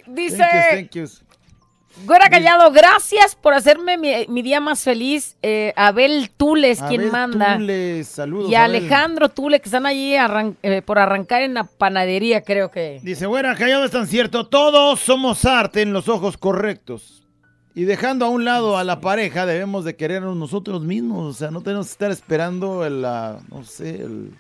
[0.08, 1.27] Dice, Thank you, thank you.
[2.06, 5.36] Güera Callado, gracias por hacerme mi, mi día más feliz.
[5.42, 7.58] Eh, Abel Tules, quien Abel manda.
[7.58, 8.50] Tule, saludos.
[8.52, 8.56] y.
[8.56, 13.00] Alejandro Tule, que están allí arran- eh, por arrancar en la panadería, creo que.
[13.04, 14.48] Dice, bueno, callado es tan cierto.
[14.48, 17.24] Todos somos arte en los ojos correctos.
[17.76, 21.36] Y dejando a un lado a la pareja, debemos de querernos nosotros mismos.
[21.36, 24.32] O sea, no tenemos que estar esperando el, la, no sé, el-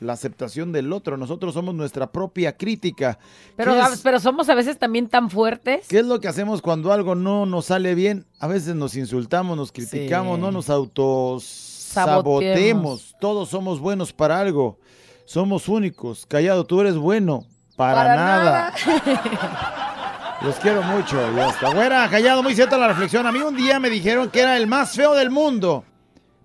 [0.00, 1.16] la aceptación del otro.
[1.16, 3.18] Nosotros somos nuestra propia crítica.
[3.56, 5.86] Pero, ¿Qué a- es, pero somos a veces también tan fuertes.
[5.88, 8.26] qué es lo que hacemos cuando algo no nos sale bien?
[8.38, 10.40] A veces nos insultamos, nos criticamos, Sí.
[10.42, 13.14] no nos autosabotemos.
[13.20, 14.78] Todos somos buenos para algo.
[15.24, 16.26] Somos únicos.
[16.26, 17.44] Callado, tú eres bueno.
[17.76, 18.74] Para, Para nada.
[20.42, 21.16] Los quiero mucho.
[21.36, 21.72] Ya está.
[21.74, 23.26] Güera, callado, muy cierta la reflexión.
[23.26, 25.84] A mí un día me dijeron que era el más feo del mundo.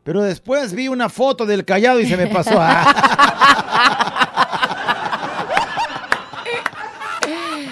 [0.05, 2.61] Pero después vi una foto del callado y se me pasó.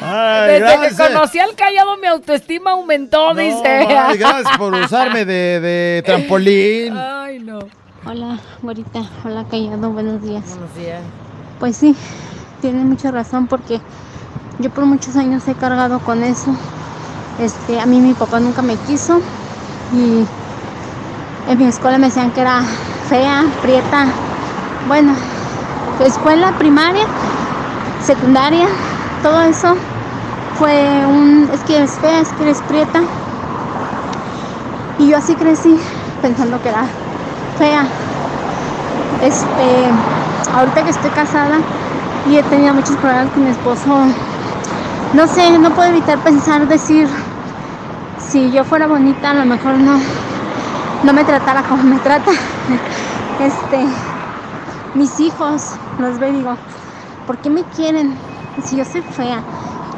[0.02, 1.08] Ay, Desde gracias.
[1.08, 3.68] que conocí al Callado, mi autoestima aumentó, No, dice.
[3.68, 6.98] ay, gracias por usarme de, de trampolín.
[6.98, 7.60] Ay, no.
[8.06, 9.04] Hola, güerita.
[9.24, 9.92] Hola, Callado.
[9.92, 10.44] Buenos días.
[10.50, 11.02] Buenos días.
[11.60, 11.96] Pues sí,
[12.62, 13.80] tiene mucha razón porque
[14.60, 16.54] yo por muchos años he cargado con eso.
[17.40, 19.22] Este, a mí mi papá nunca me quiso
[19.94, 20.26] y
[21.48, 22.62] en mi escuela me decían que era
[23.10, 24.06] fea, prieta.
[24.88, 25.14] Bueno,
[26.00, 27.06] escuela primaria,
[28.04, 28.68] secundaria,
[29.22, 29.76] todo eso
[30.58, 33.02] fue un, es que eres fea, es que eres prieta.
[35.00, 35.80] Y yo así crecí
[36.22, 36.86] pensando que era
[37.58, 37.86] fea.
[39.22, 41.58] Este, ahorita que estoy casada
[42.30, 44.06] y he tenido muchos problemas con mi esposo,
[45.14, 47.08] no sé, no puedo evitar pensar, decir,
[48.20, 50.00] si yo fuera bonita, a lo mejor no,
[51.04, 52.32] no me tratara como me trata.
[53.40, 53.88] Este,
[54.94, 56.58] mis hijos los veo y digo,
[57.28, 58.18] ¿por qué me quieren?
[58.64, 59.44] Si yo soy fea,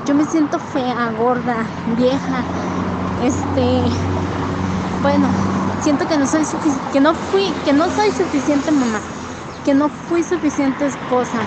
[0.05, 1.65] yo me siento fea, gorda,
[1.97, 2.43] vieja,
[3.21, 3.85] este,
[5.01, 5.29] bueno,
[5.81, 9.01] siento que no soy sufici- que no fui, que no soy suficiente mamá,
[9.65, 11.41] que no fui suficiente esposa,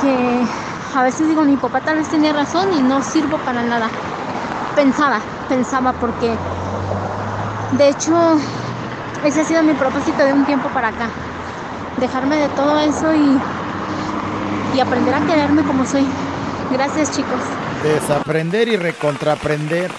[0.00, 0.46] que
[0.94, 3.90] a veces digo mi papá tal vez tenía razón y no sirvo para nada.
[4.74, 6.36] Pensaba, pensaba porque
[7.72, 8.36] de hecho
[9.24, 11.08] ese ha sido mi propósito de un tiempo para acá.
[11.98, 13.38] Dejarme de todo eso y,
[14.76, 16.04] y aprender a quererme como soy.
[16.72, 17.40] Gracias chicos.
[17.82, 19.90] Desaprender y recontraprender.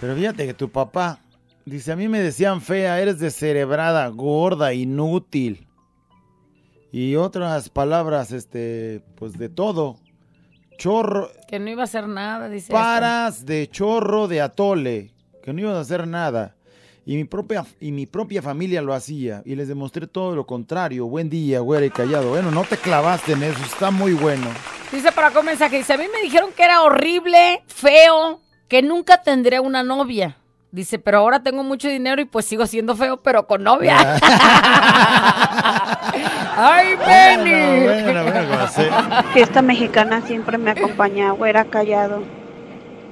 [0.00, 1.20] Pero fíjate que tu papá
[1.64, 5.68] dice, a mí me decían fea, eres descerebrada, gorda, inútil.
[6.90, 9.96] Y otras palabras, este, pues de todo.
[10.76, 12.72] Chorro, Que no iba a hacer nada, dice.
[12.72, 16.54] paras de chorro de atole, que no ibas a hacer nada.
[17.04, 19.42] Y mi propia, y mi propia familia lo hacía.
[19.44, 21.06] Y les demostré todo lo contrario.
[21.06, 22.30] Buen día, güera y callado.
[22.30, 24.46] Bueno, no te clavaste en eso, está muy bueno.
[24.92, 28.82] Dice para acá un mensaje, dice, a mí me dijeron que era horrible, feo, que
[28.82, 30.36] nunca tendré una novia.
[30.70, 33.96] Dice, pero ahora tengo mucho dinero y pues sigo siendo feo, pero con novia.
[36.56, 37.84] ¡Ay, Benny!
[37.84, 42.22] Bueno, bueno, mexicana siempre me acompaña, güera callado.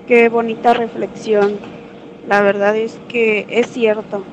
[0.06, 1.79] Qué bonita reflexión.
[2.28, 4.24] La verdad es que es cierto.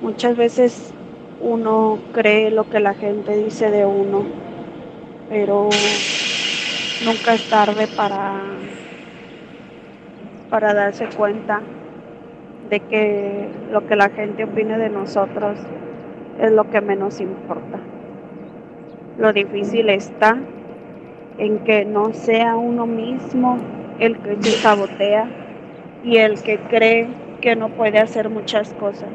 [0.00, 0.94] Muchas veces
[1.40, 4.24] uno cree lo que la gente dice de uno,
[5.28, 5.68] pero
[7.04, 8.40] nunca es tarde para,
[10.50, 11.60] para darse cuenta
[12.70, 15.58] de que lo que la gente opine de nosotros
[16.40, 17.80] es lo que menos importa.
[19.18, 20.38] Lo difícil está
[21.38, 23.58] en que no sea uno mismo
[23.98, 25.45] el que se sabotea
[26.02, 27.08] y el que cree
[27.40, 29.08] que no puede hacer muchas cosas.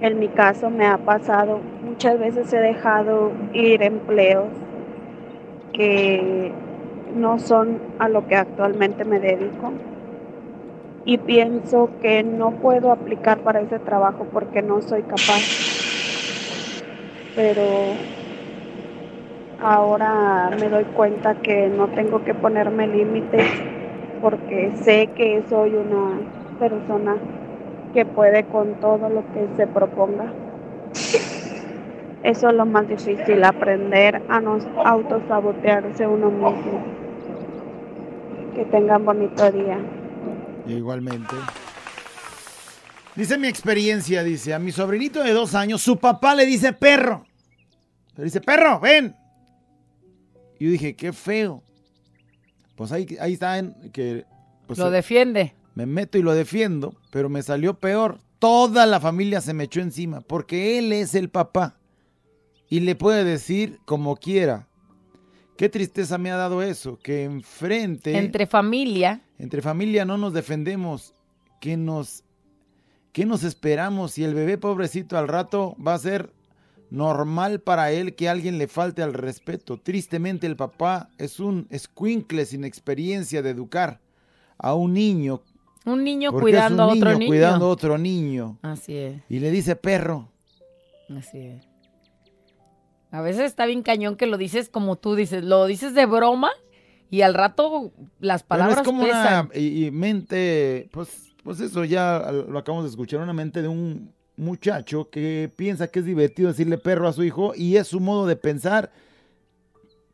[0.00, 4.48] En mi caso me ha pasado, muchas veces he dejado ir empleos
[5.72, 6.52] que
[7.14, 9.72] no son a lo que actualmente me dedico
[11.04, 15.42] y pienso que no puedo aplicar para ese trabajo porque no soy capaz.
[17.34, 17.62] Pero
[19.60, 23.69] ahora me doy cuenta que no tengo que ponerme límites
[24.20, 26.20] porque sé que soy una
[26.58, 27.16] persona
[27.92, 30.32] que puede con todo lo que se proponga.
[32.22, 36.84] Eso es lo más difícil, aprender a no autosabotearse uno mismo.
[38.54, 39.78] Que tengan bonito día.
[40.66, 41.34] Igualmente.
[43.16, 47.24] Dice mi experiencia, dice, a mi sobrinito de dos años, su papá le dice perro.
[48.16, 49.16] Le dice, perro, ven.
[50.58, 51.62] Y yo dije, qué feo.
[52.80, 54.24] Pues ahí, ahí está en que...
[54.66, 55.52] pues, Lo defiende.
[55.74, 58.20] me meto y lo defiendo, pero me salió peor.
[58.38, 61.76] Toda la familia se me echó encima, porque él es el papá.
[62.70, 64.66] Y le puede decir como quiera.
[65.58, 68.16] Qué tristeza me ha dado eso, que enfrente...
[68.16, 69.20] Entre familia.
[69.38, 71.12] Entre familia no nos defendemos.
[71.60, 72.24] ¿Qué nos,
[73.12, 74.12] ¿Qué nos esperamos?
[74.12, 76.32] Si el bebé pobrecito al rato va a ser
[76.90, 79.78] normal para él que alguien le falte al respeto.
[79.78, 84.00] Tristemente el papá es un escuincle sin experiencia de educar
[84.58, 85.42] a un niño.
[85.86, 87.28] Un niño cuidando un a otro niño niño.
[87.30, 88.58] cuidando a otro niño.
[88.62, 90.28] Así es, Y le dice perro.
[91.16, 91.64] así es.
[93.12, 96.50] A veces está bien cañón que lo dices como tú dices, lo dices de broma
[97.10, 99.46] y al rato las Pero palabras es como pesan.
[99.46, 103.68] una y, y mente, pues, pues eso ya lo acabamos de escuchar, una mente de
[103.68, 108.00] un muchacho que piensa que es divertido decirle perro a su hijo y es su
[108.00, 108.90] modo de pensar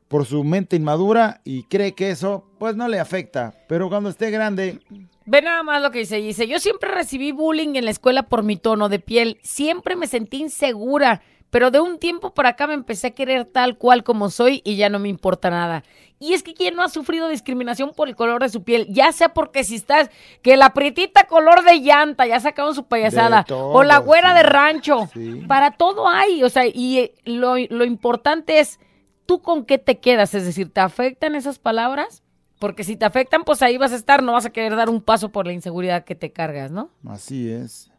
[0.08, 3.54] por su mente inmadura y cree que eso pues no le afecta.
[3.68, 4.80] Pero cuando esté grande,
[5.28, 6.18] Ve nada más lo que dice.
[6.18, 9.38] Dice, yo siempre recibí bullying en la escuela por mi tono de piel.
[9.42, 11.20] Siempre me sentí insegura.
[11.50, 14.76] Pero de un tiempo para acá me empecé a querer tal cual como soy y
[14.76, 15.84] ya no me importa nada.
[16.18, 19.12] Y es que quien no ha sufrido discriminación por el color de su piel, ya
[19.12, 23.68] sea porque si estás, que la prietita color de llanta, ya sacaron su payasada, todo,
[23.68, 24.36] o la güera sí.
[24.36, 25.44] de rancho, Sí.
[25.46, 28.80] para todo hay, o sea, y eh, lo, lo importante es,
[29.26, 30.32] ¿tú con qué te quedas?
[30.34, 32.22] Es decir, ¿te afectan esas palabras?
[32.58, 35.02] Porque si te afectan, pues ahí vas a estar, no vas a querer dar un
[35.02, 36.88] paso por la inseguridad que te cargas, ¿no?
[37.06, 37.90] así es.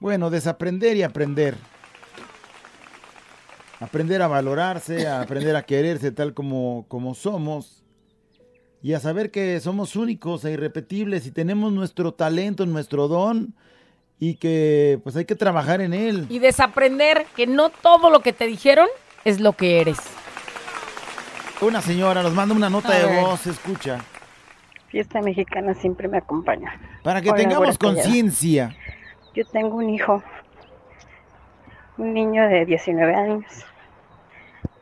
[0.00, 1.56] Bueno, desaprender y aprender.
[3.84, 7.84] Aprender a valorarse, a aprender a quererse tal como, como somos.
[8.82, 13.54] Y a saber que somos únicos e irrepetibles y tenemos nuestro talento, nuestro don.
[14.18, 16.26] Y que pues hay que trabajar en él.
[16.30, 18.88] Y desaprender que no todo lo que te dijeron
[19.24, 19.98] es lo que eres.
[21.60, 23.20] Una señora nos manda una nota A de ver.
[23.22, 23.98] voz, escucha.
[24.88, 26.80] Fiesta mexicana siempre me acompaña.
[27.02, 28.74] Para que Hola, tengamos conciencia.
[29.34, 30.22] Yo tengo un hijo,
[31.98, 33.44] un niño de 19 años.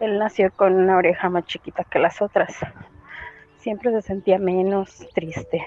[0.02, 2.56] Él nació con una oreja más chiquita que las otras.
[3.58, 5.64] Siempre se sentía menos triste.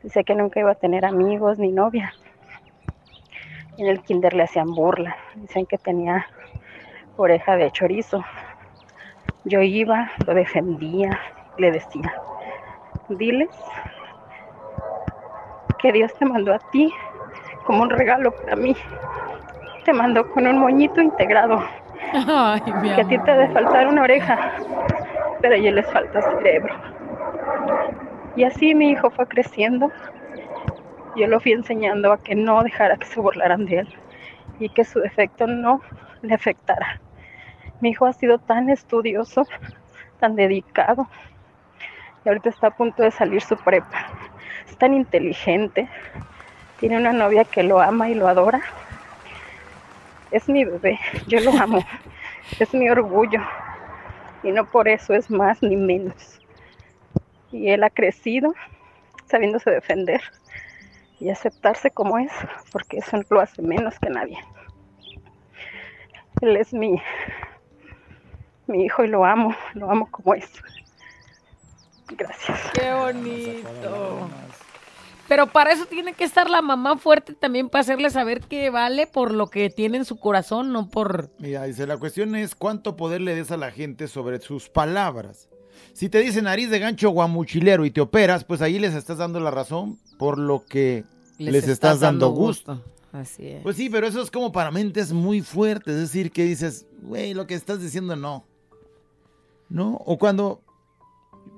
[0.00, 2.12] Dice que nunca iba a tener amigos ni novia.
[3.78, 5.16] En el kinder le hacían burla.
[5.34, 6.24] Dicen que tenía
[7.16, 8.24] oreja de chorizo.
[9.42, 11.18] Yo iba, lo defendía,
[11.58, 12.14] le decía,
[13.08, 13.50] diles
[15.80, 16.92] que Dios te mandó a ti
[17.64, 18.76] como un regalo para mí.
[19.84, 21.64] Te mandó con un moñito integrado.
[22.12, 24.58] Ay, mi Que a ti te debe faltar una oreja,
[25.40, 26.74] pero a ellos les falta cerebro.
[28.36, 29.90] Y así mi hijo fue creciendo.
[31.16, 33.88] Yo lo fui enseñando a que no dejara que se burlaran de él
[34.58, 35.80] y que su defecto no
[36.22, 37.00] le afectara.
[37.80, 39.44] Mi hijo ha sido tan estudioso,
[40.18, 41.06] tan dedicado,
[42.24, 44.08] y ahorita está a punto de salir su prepa.
[44.68, 45.88] Es tan inteligente,
[46.80, 48.60] tiene una novia que lo ama y lo adora.
[50.30, 51.84] Es mi bebé, yo lo amo,
[52.58, 53.40] es mi orgullo,
[54.42, 56.40] y no por eso es más ni menos.
[57.52, 58.54] Y él ha crecido
[59.26, 60.20] sabiéndose defender
[61.18, 62.32] y aceptarse como es,
[62.72, 64.38] porque eso lo hace menos que nadie.
[66.42, 67.00] Él es mi,
[68.66, 70.50] mi hijo y lo amo, lo amo como es.
[72.08, 72.70] Gracias.
[72.72, 74.28] Qué bonito.
[75.28, 79.06] Pero para eso tiene que estar la mamá fuerte también para hacerle saber que vale
[79.06, 81.30] por lo que tiene en su corazón, no por...
[81.38, 85.48] Mira, dice, la cuestión es cuánto poder le des a la gente sobre sus palabras.
[85.92, 89.40] Si te dice nariz de gancho guamuchilero y te operas, pues ahí les estás dando
[89.40, 91.04] la razón por lo que
[91.38, 92.82] les, estás, dando gusto.
[93.12, 93.62] Así es.
[93.62, 95.94] Pues sí, pero eso es como para mentes muy fuertes.
[95.94, 98.44] Es decir, que dices, güey, lo que estás diciendo no.
[99.68, 99.94] ¿No?
[100.04, 100.60] O cuando.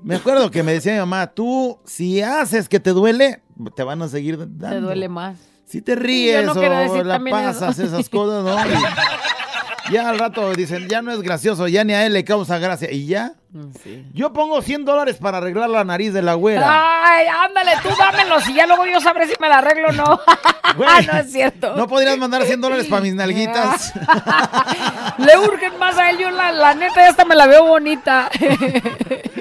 [0.02, 3.42] Me acuerdo que me decía mi mamá, tú, si haces que te duele,
[3.74, 4.68] te van a seguir dando.
[4.68, 5.36] Te duele más.
[5.66, 7.24] Si te ríes no o la eso.
[7.30, 8.56] pasas, esas cosas, ¿no?
[9.90, 12.58] Y ya al rato dicen, ya no es gracioso, ya ni a él le causa
[12.58, 12.90] gracia.
[12.90, 13.32] Y ya.
[13.82, 14.06] Sí.
[14.12, 16.66] Yo pongo 100 dólares para arreglar la nariz de la güera.
[16.68, 20.20] Ay, ándale, tú dámelos y ya luego yo sabré si me la arreglo o no.
[20.86, 21.74] Ah, no es cierto.
[21.76, 23.92] ¿No podrías mandar 100 dólares para mis nalguitas?
[25.18, 28.30] Le urgen más a él, yo la, la neta ya hasta me la veo bonita.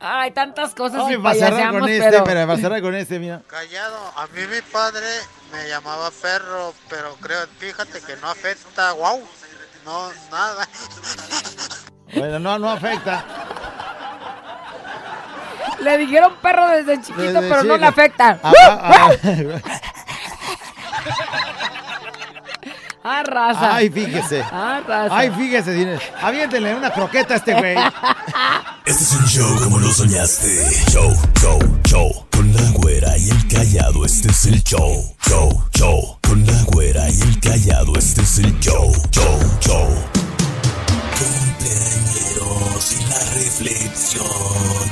[0.00, 2.24] Ay, tantas cosas Ay, y para cerrar con este, pero...
[2.24, 3.42] para cerrar con este, mira.
[3.46, 5.06] Callado, a mí mi padre
[5.52, 9.22] me llamaba perro, pero creo, fíjate que no afecta, wow,
[9.84, 10.68] no, nada.
[12.14, 13.24] Bueno, no, no afecta.
[15.80, 18.38] Le dijeron perro desde chiquito, Desde pero no le afecta.
[18.42, 19.10] Ah, ah,
[23.02, 23.76] Raza.
[23.76, 24.42] Ay, fíjese.
[24.52, 25.16] Ah, raza.
[25.16, 25.74] Ay, fíjese.
[25.74, 27.76] tiene- Aviéntenle una croqueta a este güey.
[28.84, 30.66] Este es un show como lo soñaste.
[30.90, 32.26] Show, show, show.
[32.32, 35.14] Con la güera y el callado, este es el show.
[35.28, 36.18] Show, show.
[36.22, 38.90] Con la güera y el callado, este es el show.
[39.12, 39.86] Show, show.
[41.18, 44.26] Cumpleañeros y la reflexión,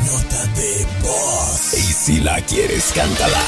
[0.06, 1.74] nota de voz.
[1.74, 3.40] Y si la quieres, cántala.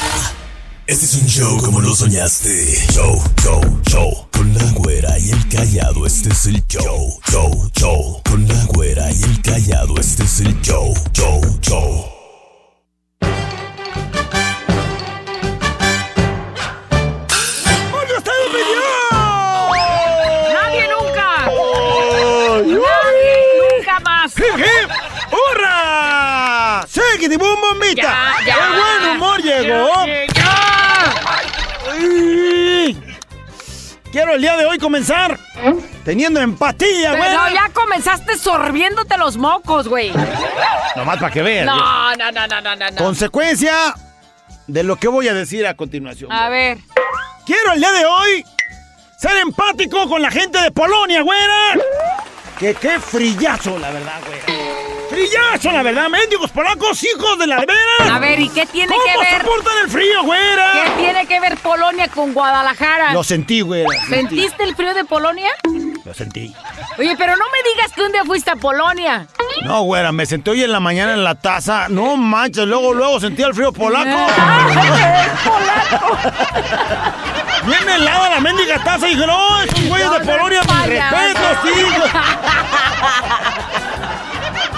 [0.87, 2.75] Este es un show como lo soñaste.
[2.93, 4.27] Show, show, show.
[4.31, 7.19] Con la güera y el callado, este es el show.
[7.29, 8.21] Show, show.
[8.29, 10.93] Con la güera y el callado, este es el show.
[11.13, 12.20] Show, show.
[34.11, 35.39] Quiero el día de hoy comenzar
[36.03, 37.23] teniendo empatía, güey.
[37.23, 40.11] Pero ya comenzaste sorbiéndote los mocos, güey.
[40.95, 41.65] Nomás para que vean.
[41.65, 42.91] No, no, no, no, no, no.
[42.91, 42.97] no.
[42.97, 43.73] Consecuencia
[44.67, 46.31] de lo que voy a decir a continuación.
[46.31, 46.79] A ver.
[47.45, 48.45] Quiero el día de hoy
[49.17, 51.77] ser empático con la gente de Polonia, güera.
[52.59, 54.60] Que qué frillazo, la verdad, güey.
[55.11, 56.07] Frillazo, la verdad.
[56.09, 58.09] Mendigos polacos, hijos de la veras.
[58.11, 59.41] A ver, ¿y qué tiene ¿Cómo que ver?
[59.41, 60.71] soportan el frío, ¿Qué güera?
[60.97, 63.11] tiene que ver Polonia con Guadalajara?
[63.13, 63.89] Lo sentí, güera.
[64.07, 65.51] ¿Sentiste el frío de Polonia?
[66.05, 66.55] Lo sentí.
[66.97, 69.27] Oye, pero no me digas que un día fuiste a Polonia.
[69.63, 71.87] No, güera, me senté hoy en la mañana en la taza.
[71.89, 74.09] No manches, luego, luego sentí el frío polaco.
[77.65, 81.57] Bien helada la mendiga taza y dije, no, esos güeyes No, de Polonia, mis respetos,
[81.63, 81.69] sí.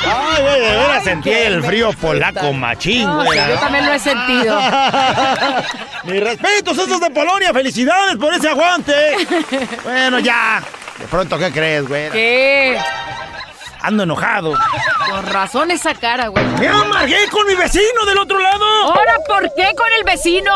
[0.06, 3.50] Ay, güey, de veras sentí el frío polaco machín, No, güera.
[3.50, 4.60] yo también lo he sentido.
[6.04, 8.94] Mis respetos, esos de Polonia, felicidades por ese aguante.
[9.84, 10.62] Bueno, ya.
[11.00, 12.10] De pronto, ¿qué crees, güey?
[12.12, 12.78] ¿Qué?
[13.84, 14.54] Ando enojado.
[15.10, 16.44] Con razón esa cara, güey.
[16.60, 18.64] Me amargué con mi vecino del otro lado.
[18.86, 20.52] ¿Ahora por qué con el vecino?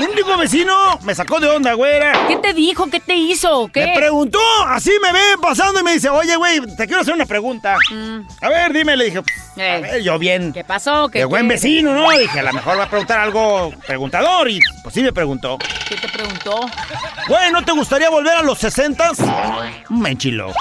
[0.00, 2.26] Un vecino me sacó de onda, güera.
[2.26, 2.90] ¿Qué te dijo?
[2.90, 3.66] ¿Qué te hizo?
[3.66, 3.92] Me ¿Qué?
[3.94, 7.76] preguntó, así me ve pasando y me dice, oye, güey, te quiero hacer una pregunta.
[8.40, 9.22] A ver, dime, le dije, a
[9.54, 9.60] Mm.
[9.60, 9.82] Ey.
[9.82, 10.50] ver, yo bien.
[10.54, 11.10] ¿Qué pasó?
[11.10, 12.10] ¿Qué De buen vecino, ¿no?
[12.10, 15.58] Dije, a lo mejor va a preguntar algo preguntador y pues sí me preguntó.
[15.88, 16.58] ¿Qué te preguntó?
[17.28, 19.10] Güey, ¿no te gustaría volver a los 60?
[19.90, 20.52] Me enchiló.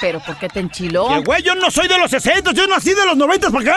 [0.00, 1.01] ¿Pero por qué te enchiló?
[1.08, 3.76] Que, güey, yo no soy de los 60, yo nací de los 90 para acá.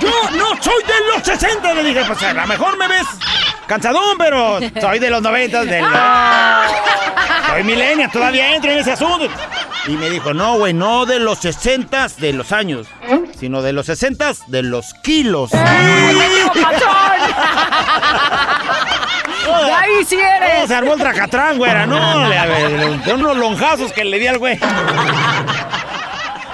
[0.00, 3.06] Yo no soy de los 60, le dije, pues a lo mejor me ves
[3.70, 5.84] cansadón, pero soy de los 90, del...
[7.48, 9.28] Soy milenia, todavía entro en ese asunto.
[9.86, 12.88] Y me dijo, no, güey, no de los 60 de los años,
[13.38, 15.52] sino de los 60 de los kilos.
[15.52, 15.58] ¡De
[19.72, 20.66] ahí sí eres!
[20.68, 24.58] se armó el tracatrán, güera, no, de unos lonjazos que le di al güey.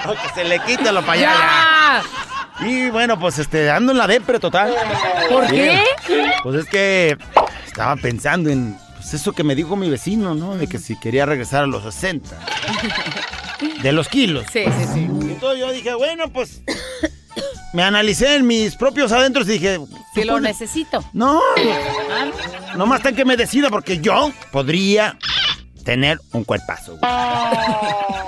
[0.07, 2.03] No, que se le quite lo para.
[2.61, 4.75] Y bueno, pues este, ando en la depre total.
[5.29, 5.83] ¿Por qué?
[6.43, 7.17] Pues es que
[7.67, 10.57] estaba pensando en pues eso que me dijo mi vecino, ¿no?
[10.57, 12.37] De que si quería regresar a los 60.
[13.83, 14.47] De los kilos.
[14.53, 15.01] Sí, sí, sí.
[15.01, 16.63] Entonces yo dije, bueno, pues
[17.73, 19.79] me analicé en mis propios adentros y dije...
[20.15, 21.05] ¿tú lo necesito.
[21.13, 21.41] No,
[22.75, 25.19] nomás ten que me decida porque yo podría
[25.87, 27.12] tener un cuerpazo, güey.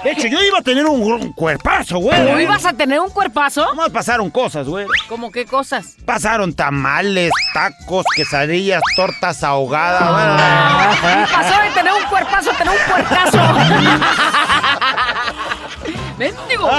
[0.05, 2.33] De hecho, yo iba a tener un, un cuerpazo, güey.
[2.33, 3.67] ¿Tú ibas a tener un cuerpazo?
[3.67, 4.87] Nomás pasaron cosas, güey.
[5.09, 5.97] ¿Cómo qué cosas?
[6.07, 11.01] Pasaron tamales, tacos, quesadillas, tortas ahogadas.
[11.03, 13.39] Bueno, pasó de tener un cuerpazo a tener un puercazo.
[16.17, 16.71] Mendigo.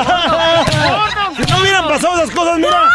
[1.50, 2.90] no hubieran pasado esas cosas, mira.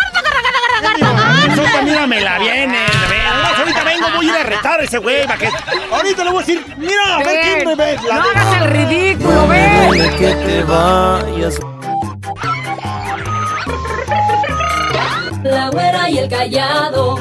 [0.80, 2.78] Minnesota, mira, me la viene.
[3.08, 3.58] veras.
[3.58, 5.26] Ahorita vengo, voy a ir a retar a ese güey.
[5.38, 5.48] que...
[5.92, 7.96] Ahorita le voy a decir, mira, a ver quién me ve.
[8.08, 10.16] La No de- hagas el ridículo, ven.
[10.18, 11.60] que te vayas.
[15.44, 17.18] La güera y el callado.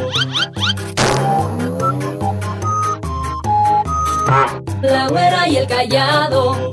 [4.81, 6.71] La güera y el callado.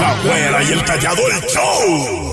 [0.00, 2.23] La güera y el callado el show.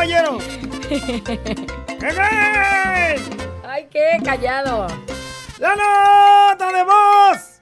[0.00, 0.42] Damas y caballeros!
[0.88, 1.22] ¿Qué
[1.98, 3.20] creen?
[3.64, 4.86] Ay, qué callado.
[5.58, 7.60] ¡La nota de voz!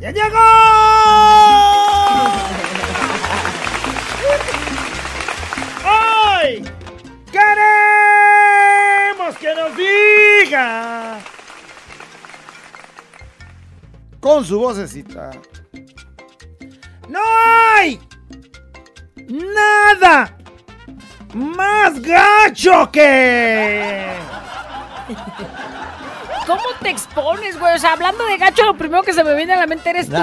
[0.00, 0.36] ¡Ya llegó!
[5.86, 6.64] ¡Hoy
[7.30, 7.66] queremos
[9.38, 11.18] que nos diga
[14.20, 15.30] con su vocecita.
[17.08, 17.20] ¡No
[17.76, 18.00] hay
[19.28, 20.36] nada
[21.34, 24.06] más gacho que...
[26.46, 27.74] ¿Cómo te expones, güey?
[27.74, 30.08] O sea, hablando de gacho, lo primero que se me viene a la mente eres
[30.08, 30.14] tú.
[30.16, 30.20] o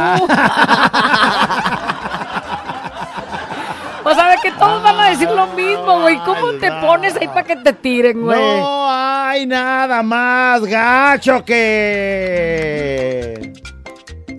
[4.16, 6.18] sea, de que todos van a decir lo mismo, güey.
[6.20, 8.40] ¿Cómo te pones ahí para que te tiren, güey?
[8.40, 12.24] No hay nada más gacho que...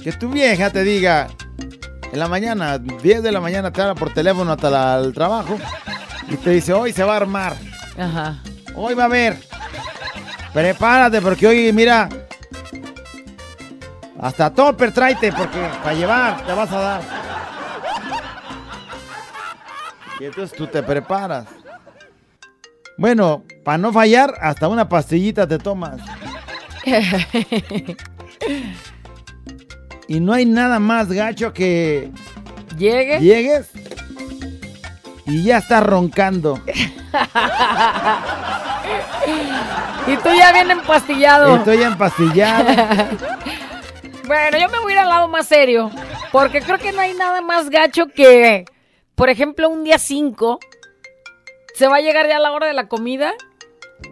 [0.02, 1.28] Que tu vieja te diga,
[2.14, 5.58] en la mañana, 10 de la mañana te habla por teléfono hasta la- el trabajo
[6.28, 7.56] y te dice, hoy se va a armar,
[7.98, 8.36] Ajá.
[8.76, 9.36] hoy va a haber.
[10.52, 12.08] Prepárate porque hoy, mira,
[14.20, 17.02] hasta topper tráete porque para llevar te vas a dar.
[20.20, 21.46] Y entonces tú te preparas.
[22.96, 26.00] Bueno, para no fallar, hasta una pastillita te tomas.
[30.08, 32.10] Y no hay nada más gacho que
[32.76, 33.20] ¿Llegue?
[33.20, 33.70] llegues
[35.26, 36.60] y ya estás roncando.
[40.06, 41.56] y tú ya bien empastillado.
[41.56, 42.68] Estoy empastillado.
[44.26, 45.90] Bueno, yo me voy a ir al lado más serio.
[46.32, 48.64] Porque creo que no hay nada más gacho que,
[49.14, 50.58] por ejemplo, un día 5,
[51.74, 53.34] se va a llegar ya la hora de la comida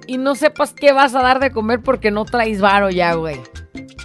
[0.07, 3.41] y no sepas qué vas a dar de comer porque no traes varo ya, güey.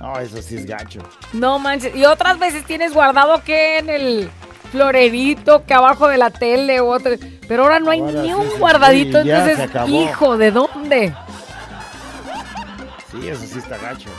[0.02, 1.00] No, eso sí es gacho.
[1.34, 1.96] No manches.
[1.96, 4.30] Y otras veces tienes guardado que en el
[4.72, 7.12] florerito, que abajo de la tele o otro.
[7.48, 9.24] Pero ahora no hay Ahora ni sí, un sí, guardadito.
[9.24, 11.14] sí, entonces, hijo, ¿de dónde?
[13.12, 14.10] Sí, eso sí está gacho.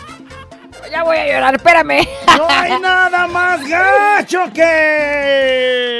[0.90, 2.08] Ya voy a llorar, espérame.
[2.38, 5.98] No hay nada más gacho que...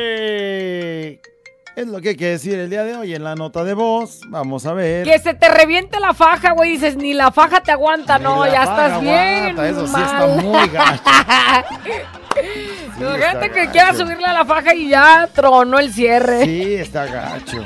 [1.78, 4.22] Es lo que hay que decir el día de hoy en la nota de voz.
[4.26, 5.04] Vamos a ver.
[5.04, 6.72] Que se te reviente la faja, güey.
[6.72, 8.18] Dices, ni la faja te aguanta.
[8.18, 9.14] Ni no, la ya faja estás bien.
[9.14, 11.02] aguanta, eso sí está muy gacho.
[12.98, 14.06] Imagínate está que quieras gacho.
[14.06, 16.44] subirle a la faja y ya tronó el cierre.
[16.46, 17.64] Sí, está gacho.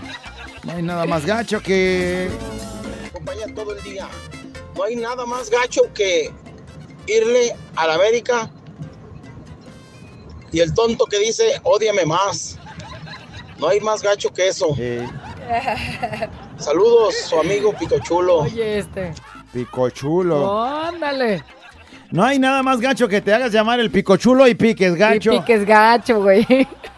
[0.65, 2.29] No hay nada más gacho que...
[3.07, 4.09] acompaña todo el día.
[4.77, 6.31] No hay nada más gacho que
[7.07, 8.51] irle a la América
[10.53, 12.59] y el tonto que dice, ódiame más.
[13.63, 14.77] No hay más gacho que eso.
[16.57, 18.39] Saludos, su amigo Picochulo.
[18.39, 19.15] Oye, este.
[19.53, 20.65] Picochulo.
[20.65, 21.45] Ándale.
[22.11, 25.35] No hay nada más gacho que te hagas llamar el picochulo y piques gacho.
[25.35, 26.45] Y piques gacho, güey.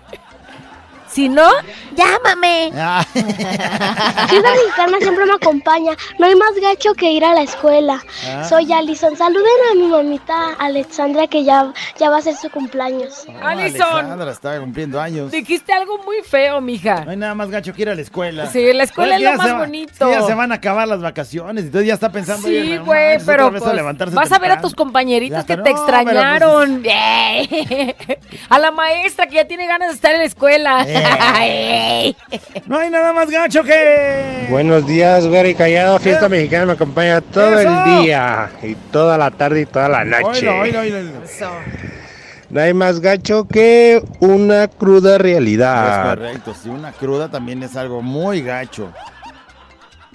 [1.15, 1.49] Si no,
[1.95, 2.73] llámame.
[2.75, 5.93] Ah, Ciudad Mexicana siempre me acompaña.
[6.19, 8.03] No hay más gacho que ir a la escuela.
[8.27, 8.43] Ah.
[8.49, 9.17] Soy Alison.
[9.17, 13.27] Saluden a mi mamita Alexandra que ya, ya va a ser su cumpleaños.
[13.41, 13.83] Alison.
[13.83, 15.31] Alexandra está cumpliendo años.
[15.31, 17.05] Dijiste algo muy feo, mija.
[17.05, 18.49] No hay nada más gacho que ir a la escuela.
[18.49, 20.11] Sí, la escuela es lo más va- bonito.
[20.11, 21.67] ya se van a acabar las vacaciones.
[21.67, 22.49] Entonces ya está pensando.
[22.49, 25.57] Sí, güey, pero a pues, levantarse vas a ver a tus compañeritos Ya que te
[25.59, 26.83] no, pues, extrañaron.
[28.49, 30.85] a la maestra que ya tiene ganas de estar en la escuela.
[30.89, 31.04] Eh.
[32.67, 34.47] No hay nada más gacho que.
[34.49, 35.99] Buenos días, güey, y callado.
[35.99, 37.69] Fiesta mexicana me acompaña todo ¡Eso!
[37.71, 40.47] el día, y toda la tarde y toda la noche.
[42.51, 46.15] No hay más gacho que una cruda Es realidad.
[46.17, 48.93] correcto, sí, una cruda también es algo muy gacho.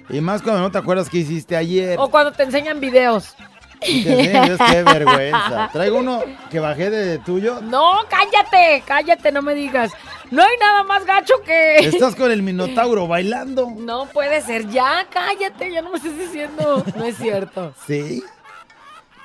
[0.10, 1.98] Y más cuando no te acuerdas qué hiciste ayer.
[2.00, 3.36] O cuando te enseñan videos.
[3.82, 5.70] Enseñas, qué vergüenza.
[5.72, 7.62] Traigo uno que bajé de tuyo.
[7.62, 9.92] No, cállate, cállate, no me digas.
[10.32, 11.78] No hay nada más gacho que...
[11.78, 13.72] Estás con el minotauro bailando.
[13.78, 16.84] No puede ser, ya cállate, ya no me estés diciendo.
[16.96, 17.74] No es cierto.
[17.88, 18.24] Sí.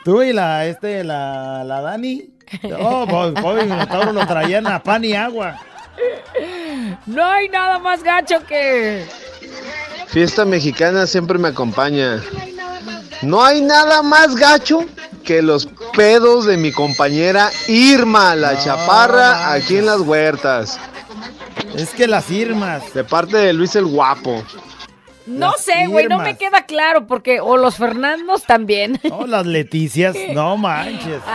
[0.04, 2.30] Tú y la, este, la, la Dani.
[2.78, 5.58] Oh, pues, pobre minotauro lo traían a pan y agua.
[7.06, 9.04] No hay nada más gacho que...
[10.06, 12.22] Fiesta mexicana siempre me acompaña.
[13.22, 14.84] No hay nada más gacho
[15.24, 20.78] que los pedos de mi compañera Irma, la chaparra, aquí en las huertas.
[21.74, 22.92] Es que las Irmas.
[22.94, 24.42] De parte de Luis el Guapo.
[25.26, 27.40] No Las sé, güey, no me queda claro porque...
[27.40, 29.00] O los Fernandos también.
[29.10, 30.14] Oh, las Leticias.
[30.34, 31.22] No manches.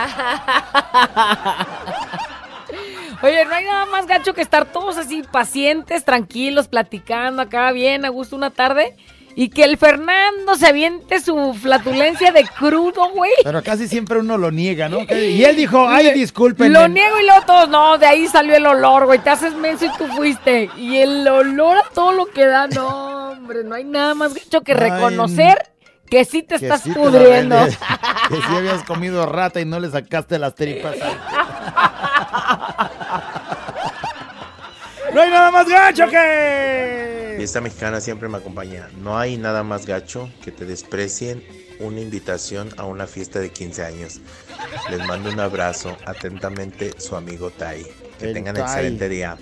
[3.22, 8.04] Oye, no hay nada más gacho que estar todos así pacientes, tranquilos, platicando acá bien
[8.06, 8.96] a gusto una tarde
[9.34, 13.32] y que el Fernando se aviente su flatulencia de crudo, güey.
[13.44, 15.00] Pero casi siempre uno lo niega, ¿no?
[15.02, 16.72] Y él dijo, ay, disculpen.
[16.72, 19.86] Lo niego y luego todos, no, de ahí salió el olor, güey, te haces menso
[19.86, 20.70] y tú fuiste.
[20.76, 24.60] Y el olor a todo lo que da, no, hombre, no hay nada más gacho
[24.62, 25.70] que reconocer
[26.10, 27.56] que sí te Que estás sí pudriendo.
[27.64, 30.96] que sí habías comido rata y no le sacaste las tripas.
[35.14, 37.19] no hay nada más gacho que.
[37.40, 38.90] Fiesta mexicana siempre me acompaña.
[39.00, 41.42] No hay nada más gacho que te desprecien
[41.78, 44.20] una invitación a una fiesta de 15 años.
[44.90, 45.96] Les mando un abrazo.
[46.04, 47.82] Atentamente, su amigo Tai.
[48.18, 48.64] Que El tengan Tai.
[48.64, 49.38] excelente día.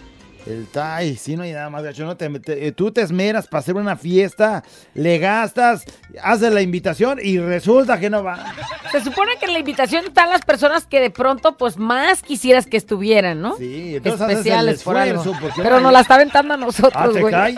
[0.48, 2.04] El Tai, sí, no hay nada más gacho.
[2.06, 5.84] No te, te- eh, tú te esmeras para hacer una fiesta, le gastas,
[6.22, 8.54] haces la invitación y resulta que no va.
[8.90, 12.66] Se supone que en la invitación están las personas que de pronto, pues, más quisieras
[12.66, 13.56] que estuvieran, ¿no?
[13.58, 15.22] Sí, entonces haces el Especiales por algo.
[15.56, 17.48] Pero no nos la está aventando a nosotros, Ah.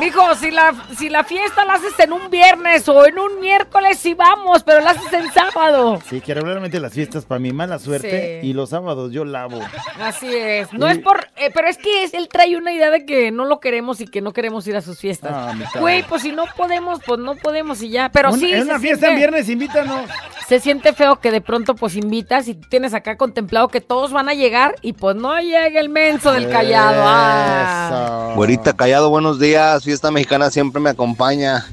[0.00, 3.98] Mijo, si la, si la fiesta la haces en un viernes o en un miércoles,
[3.98, 5.98] sí vamos, pero la haces en sábado.
[6.08, 8.48] Sí, que regularmente las fiestas para mi mala suerte Sí.
[8.48, 9.60] y los sábados yo lavo.
[10.00, 10.72] Así es.
[10.72, 11.28] No Y- es por.
[11.36, 14.06] eh, pero es que es- él trae una idea de que no lo queremos y
[14.06, 15.32] que no queremos ir a sus fiestas.
[15.34, 15.54] Ah.
[15.80, 18.10] Güey, pues si no podemos, pues no podemos y ya.
[18.10, 18.52] Pero Un- sí.
[18.52, 20.08] en se una fiesta siente- en viernes, invítanos.
[20.46, 24.12] Se siente feo que de pronto pues invitas y tú tienes acá contemplado que todos
[24.12, 27.02] van a llegar y pues no llega el menso del callado.
[27.06, 28.32] Ah.
[28.34, 29.84] Güerita Callado, buenos días.
[29.88, 31.66] Fiesta mexicana siempre me acompaña.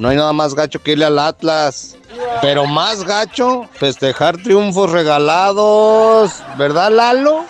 [0.00, 1.96] No hay nada más gacho que irle al Atlas.
[2.42, 6.42] Pero más gacho, festejar triunfos regalados.
[6.58, 7.44] ¿Verdad, Lalo?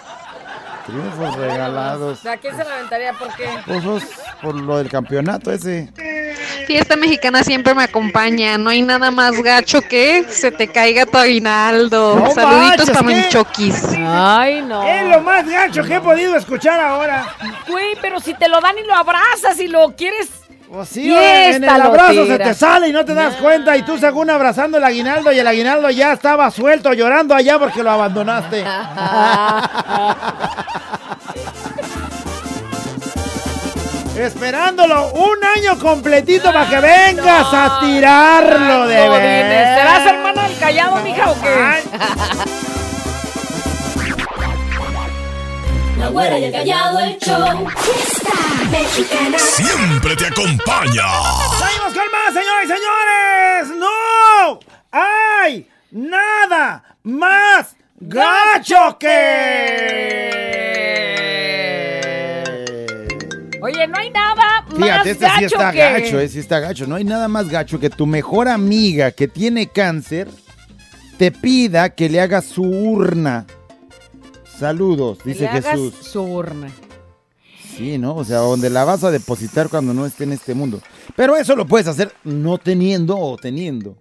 [0.91, 2.27] Triunfos regalados.
[2.27, 3.13] ¿A quién se la aventaría?
[3.13, 3.49] ¿Por qué?
[3.67, 4.05] Pues, pues,
[4.43, 5.93] por lo del campeonato ese.
[6.67, 8.59] Fiesta mexicana siempre me acompaña.
[8.59, 12.17] No hay nada más gacho que se te caiga tu aguinaldo.
[12.17, 13.15] No Saluditos manches, para ¿qué?
[13.15, 13.85] mis choquis.
[14.07, 14.83] Ay, no.
[14.87, 17.27] Es lo más gacho que he podido escuchar ahora.
[17.69, 20.29] Güey, pero si te lo dan y lo abrazas y lo quieres.
[20.73, 23.77] Pues sí, Y en el abrazo se te sale y no te das cuenta.
[23.77, 27.83] Y tú según abrazando el aguinaldo y el aguinaldo ya estaba suelto llorando allá porque
[27.83, 28.65] lo abandonaste.
[34.17, 39.49] Esperándolo un año completito para que vengas a tirarlo de Godines.
[39.49, 39.79] ver.
[39.79, 41.83] ¿Serás hermana del callado, mija, o qué?
[46.01, 47.69] La güera y el callado, el show.
[47.77, 48.33] Fiesta
[48.71, 49.39] mexicana.
[49.39, 51.05] Siempre te acompaña.
[51.59, 53.77] ¡Seguimos con más, señores y señores!
[53.77, 54.59] ¡No!
[54.91, 60.31] ¡Hay nada más gacho que!
[63.61, 65.79] Oye, no hay nada más Fíjate, este sí gacho está que...
[65.79, 66.87] gacho, eh, sí está gacho.
[66.87, 70.29] No hay nada más gacho que tu mejor amiga que tiene cáncer
[71.19, 73.45] te pida que le hagas su urna.
[74.61, 75.95] Saludos, dice Le hagas Jesús.
[76.03, 76.71] su urna.
[77.79, 78.15] Sí, ¿no?
[78.15, 80.83] O sea, donde la vas a depositar cuando no esté en este mundo.
[81.17, 83.97] Pero eso lo puedes hacer no teniendo o teniendo.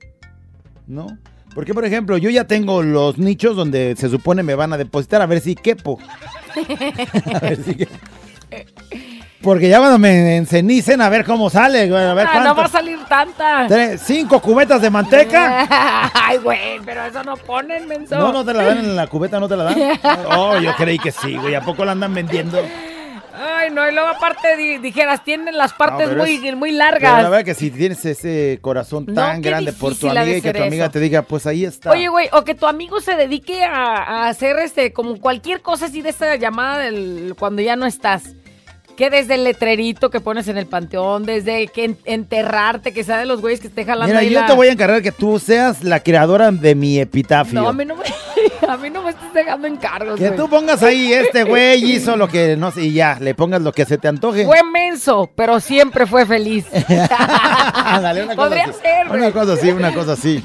[0.86, 1.18] ¿No?
[1.56, 5.22] Porque, por ejemplo, yo ya tengo los nichos donde se supone me van a depositar
[5.22, 5.98] a ver si quepo.
[7.34, 7.96] A ver si quepo.
[9.42, 12.66] Porque ya cuando me encenicen a ver cómo sale, güey, a ver Ah, no va
[12.66, 13.68] a salir tanta.
[13.68, 15.66] Tres- cinco cubetas de manteca.
[16.14, 18.18] Ay, güey, pero eso no ponen, menso.
[18.18, 19.78] No, no te la dan en la cubeta, no te la dan.
[20.38, 21.56] Oh, yo creí que sí, güey.
[21.56, 22.60] ¿A poco la andan vendiendo?
[23.42, 26.78] Ay, no, y luego aparte di- dijeras, tienen las partes pero muy, es- muy Pero
[26.80, 27.24] largas.
[27.24, 30.62] la verdad que si tienes ese corazón tan grande por tu amiga y que tu
[30.64, 30.92] amiga eso.
[30.92, 31.92] te diga, pues ahí está.
[31.92, 35.86] Oye, güey, o que tu amigo se dedique a, a hacer este, como cualquier cosa
[35.86, 38.36] así de esta llamada del, cuando ya no estás.
[39.00, 43.18] Que desde el letrerito que pones en el panteón, desde que en- enterrarte, que sea
[43.18, 45.14] de los güeyes que esté jalando Mira, ahí yo la- te voy a encargar que
[45.14, 47.62] tú seas la creadora de mi epitafio.
[47.62, 48.04] No, a mí no me,
[48.68, 50.38] a mí no me estés dejando encargos, que güey.
[50.38, 53.72] tú pongas ahí, este güey hizo lo que no sé, y ya, le pongas lo
[53.72, 54.46] que se te antoje.
[54.46, 56.66] Fue menso, pero siempre fue feliz.
[57.74, 58.74] Ándale, una cosa Podría así.
[58.82, 59.20] ser, güey.
[59.22, 60.44] Una cosa así, una cosa así.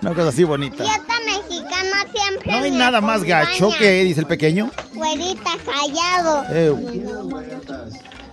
[0.00, 0.82] Una cosa así bonita.
[0.82, 4.70] Dieta mexicana siempre No hay nada más gacho que, dice el pequeño.
[4.94, 6.44] Güerita, callado.
[6.50, 6.72] Eh,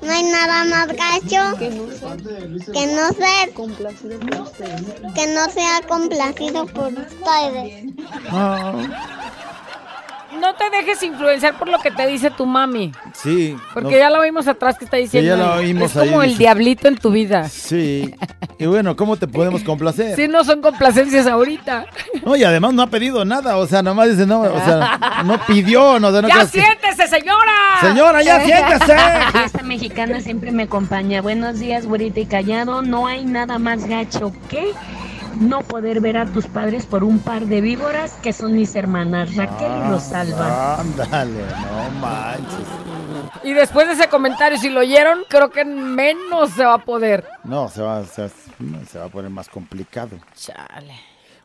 [0.01, 1.87] No hay nada más gacho que no
[3.09, 3.53] ser
[5.13, 7.85] que no sea complacido por ustedes.
[8.31, 8.79] No
[10.55, 12.91] te dejes influenciar por lo que te dice tu mami.
[13.13, 13.55] sí.
[13.73, 15.27] Porque no- ya lo vimos atrás que está diciendo.
[15.27, 16.39] ya lo oímos es como el dice.
[16.39, 17.47] diablito en tu vida.
[17.49, 18.13] Sí.
[18.59, 20.15] Y bueno, ¿cómo te podemos complacer?
[20.15, 21.85] Sí, no son complacencias ahorita.
[22.25, 25.39] No, y además no ha pedido nada, o sea, nomás dice, no, o sea, no
[25.45, 27.51] pidió, no, no ¡Ya creas que- siéntese, señora!
[27.81, 28.95] Señora, ya siéntese.
[29.45, 31.21] Esta mexicana siempre me acompaña.
[31.21, 32.81] Buenos días, güerita y callado.
[32.81, 34.71] No hay nada más gacho que
[35.39, 39.35] no poder ver a tus padres por un par de víboras que son mis hermanas,
[39.35, 40.79] Raquel y Rosalba.
[40.79, 42.67] Ándale, no manches.
[43.43, 47.25] Y después de ese comentario, si lo oyeron, creo que menos se va a poder.
[47.43, 48.29] No, se va, se,
[48.89, 50.17] se va a poner más complicado.
[50.35, 50.93] Chale.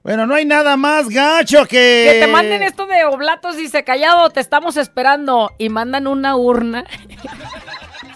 [0.03, 2.11] Bueno, no hay nada más gacho que...
[2.13, 5.53] Que te manden esto de oblatos y se callado, te estamos esperando.
[5.59, 6.85] Y mandan una urna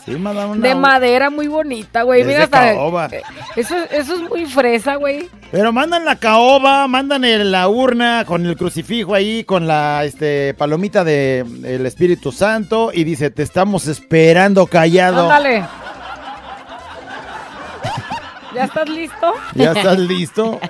[0.07, 0.69] Sí, mandan una...
[0.69, 2.21] de madera muy bonita, güey.
[2.21, 3.09] Es Mira de caoba.
[3.57, 5.29] Eso, eso es muy fresa, güey.
[5.51, 10.55] Pero mandan la caoba, mandan el- la urna con el crucifijo ahí, con la este,
[10.55, 15.23] palomita del el Espíritu Santo y dice, te estamos esperando callado.
[15.25, 15.65] Ándale.
[18.55, 19.33] ¿Ya estás listo?
[19.55, 20.61] ¿Ya estás listo?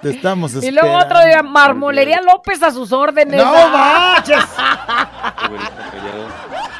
[0.00, 0.82] Te estamos Y esperando.
[0.82, 3.42] luego otro día, Marmolería López a sus órdenes.
[3.42, 4.14] ¡No Ah.
[4.16, 4.44] manches!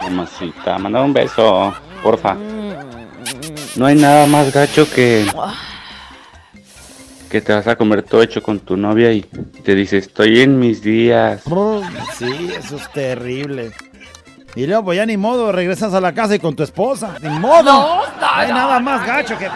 [0.02, 2.36] Mamacita, manda un beso, porfa.
[3.76, 5.26] No hay nada más gacho que
[7.30, 10.58] que te vas a comer todo hecho con tu novia y te dice estoy en
[10.58, 11.42] mis días.
[12.18, 13.70] Sí, eso es terrible.
[14.56, 17.14] Y luego, pues ya ni modo, regresas a la casa y con tu esposa.
[17.20, 17.62] Ni modo.
[17.64, 19.06] No, no, hay nada no, más no.
[19.06, 19.48] gacho que.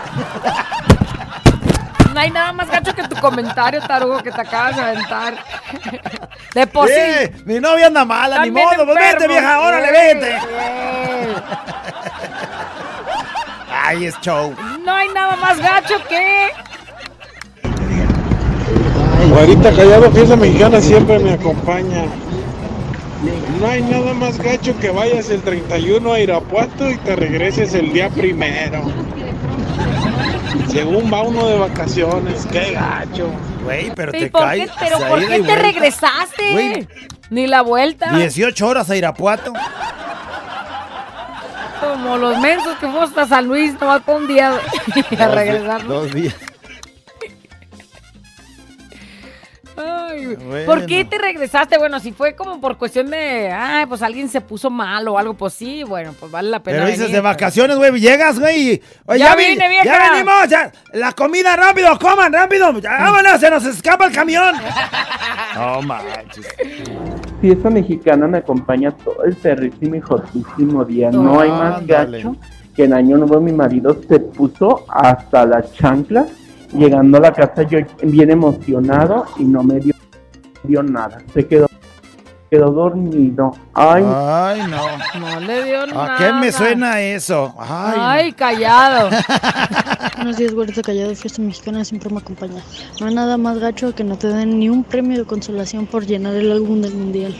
[2.12, 5.34] No hay nada más gacho que tu comentario, tarugo, que te acabas de aventar.
[6.54, 6.94] De por sí.
[7.46, 8.84] Mi novia anda mala, ni modo.
[8.84, 9.28] Pues enfermo.
[9.28, 10.36] vieja, órale, Eh, vente.
[13.92, 14.54] Ay, es show.
[14.86, 16.48] No hay nada más gacho que.
[19.28, 22.06] Guarita Callado, fiesta mexicana siempre me acompaña.
[23.60, 27.92] No hay nada más gacho que vayas el 31 a Irapuato y te regreses el
[27.92, 28.80] día primero.
[30.70, 33.28] Según va uno de vacaciones, qué gacho.
[33.62, 34.60] Güey, pero ¿Y te por cae.
[34.64, 35.54] qué, pero por qué te vuelta.
[35.56, 36.52] regresaste?
[36.52, 36.88] Güey.
[37.28, 38.10] Ni la vuelta.
[38.16, 39.52] 18 horas a Irapuato.
[41.82, 44.52] Como los mensos que fuimos hasta San Luis, nomás por un día
[45.18, 45.84] a regresar.
[45.86, 46.34] Dos días.
[49.74, 50.66] Ay, Bueno.
[50.66, 51.78] ¿Por qué te regresaste?
[51.78, 55.32] Bueno, si fue como por cuestión de, ay, pues alguien se puso mal o algo,
[55.34, 56.76] pues sí, bueno, pues vale la pena.
[56.78, 57.16] Pero dices venir.
[57.16, 58.82] de vacaciones, güey, llegas, güey.
[59.16, 59.84] Ya vi- vine, vieja.
[59.84, 60.70] Ya venimos, ya.
[60.92, 62.78] La comida rápido, coman rápido.
[62.80, 64.54] Ya, vámonos, se nos escapa el camión.
[65.54, 66.46] No manches.
[67.42, 71.10] Fiesta mexicana me acompaña todo el perrísimo y jotísimo día.
[71.10, 72.18] No hay más Ándale.
[72.18, 72.36] gacho
[72.72, 76.24] que en Año Nuevo mi marido se puso hasta la chancla.
[76.72, 79.92] Llegando a la casa yo bien emocionado y no me dio,
[80.62, 81.18] dio nada.
[81.34, 81.66] Se quedó,
[82.52, 83.52] quedó dormido.
[83.72, 85.20] Ay, Ay, no.
[85.20, 86.16] No le dio nada.
[86.16, 87.54] ¿A qué me suena eso?
[87.58, 89.08] Ay, Ay, callado.
[90.16, 92.62] Buenos días, Güerita Callado, Fiesta Mexicana siempre me acompaña.
[93.00, 96.04] No hay nada más gacho que no te den ni un premio de consolación por
[96.04, 97.34] llenar el álbum del mundial.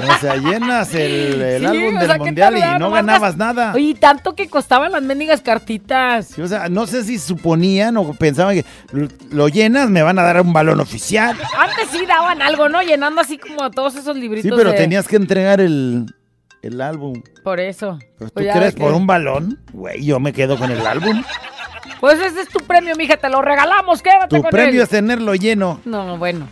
[0.00, 3.36] O sea, llenas el, el Sí, álbum o del sea, ¿qué mundial y no ganabas
[3.36, 3.72] nada.
[3.74, 6.26] Oye, y tanto que costaban las mendigas cartitas.
[6.28, 10.18] Sí, o sea, no sé si suponían o pensaban que lo- lo llenas, me van
[10.18, 11.36] a dar un balón oficial.
[11.58, 12.82] Antes sí daban algo, ¿no?
[12.82, 14.50] Llenando así como todos esos libritos.
[14.50, 16.06] Sí, pero de- tenías que entregar el,
[16.62, 17.22] el álbum.
[17.44, 17.98] Por eso.
[18.18, 19.58] Pero ¿Tú Pues crees que- por un balón?
[19.72, 21.22] Güey, yo me quedo con el álbum.
[22.00, 24.80] Pues ese es tu premio, mija, te lo regalamos, quédate Tu con premio él.
[24.82, 25.80] es tenerlo lleno.
[25.84, 26.48] No, bueno.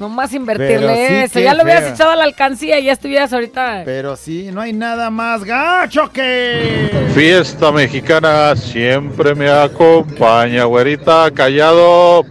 [0.00, 1.40] Nomás invertirle sí, eso.
[1.40, 3.82] Ya lo hubieras echado a la alcancía y ya estuvieras ahorita.
[3.84, 6.90] Pero sí, no hay nada más gacho que...
[7.14, 12.24] Fiesta mexicana siempre me acompaña, güerita, callado,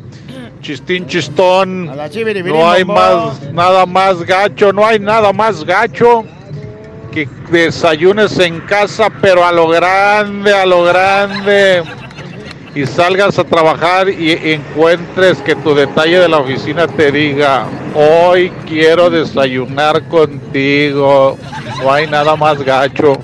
[0.61, 1.85] chistín chistón.
[1.85, 6.25] No hay más, nada más gacho, no hay nada más gacho
[7.11, 11.83] que desayunes en casa, pero a lo grande, a lo grande.
[12.75, 17.65] Y salgas a trabajar y encuentres que tu detalle de la oficina te diga,
[17.95, 21.37] hoy quiero desayunar contigo.
[21.81, 23.17] No hay nada más gacho.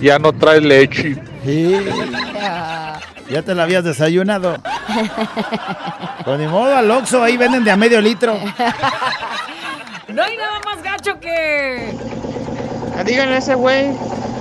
[0.00, 1.16] Ya no traes leche.
[1.44, 1.76] Sí.
[3.28, 4.56] Ya te la habías desayunado.
[6.24, 8.38] Pues ni modo, al Oxxo, ahí venden de a medio litro.
[10.12, 11.94] No hay nada más gacho que.
[13.04, 13.90] Díganle a ese güey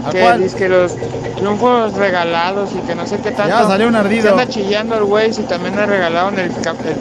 [0.06, 0.42] ¿A que cuál?
[0.42, 0.96] dice que los
[1.36, 3.50] triunfos regalados y que no sé qué tanto.
[3.50, 4.24] Ya salió un ardido.
[4.24, 6.52] Se anda chillando el güey si también le regalaron el,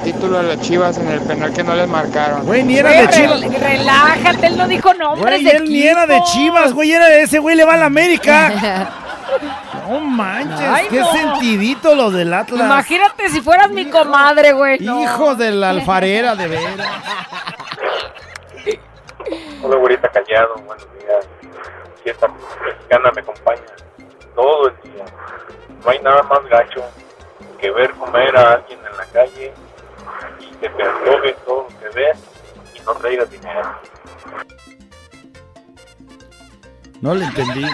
[0.02, 2.44] título a las chivas en el penal que no les marcaron.
[2.46, 3.40] Güey, ni era Güey, de Chivas.
[3.42, 6.20] rel- Relájate, él no dijo nombres Güey, de él ni era de.
[6.32, 8.90] Chivas, güey, era de ese güey, le va a la América.
[9.88, 11.12] No manches, Ay, qué no.
[11.12, 12.60] sentidito los del Atlas.
[12.60, 14.78] Imagínate si fueras mi comadre, güey.
[14.80, 15.02] no.
[15.02, 16.88] Hijo de la alfarera, de veras.
[19.62, 21.26] Hola, güerita callado, buenos días.
[22.08, 23.60] Fiesta mexicana me acompaña
[24.34, 25.04] todo el día.
[25.84, 26.82] No hay nada más gacho
[27.60, 29.52] que ver comer a alguien en la calle
[30.40, 32.18] y que te antoje todo lo que ves
[32.74, 33.60] y no traigas dinero.
[37.02, 37.66] No le entendí.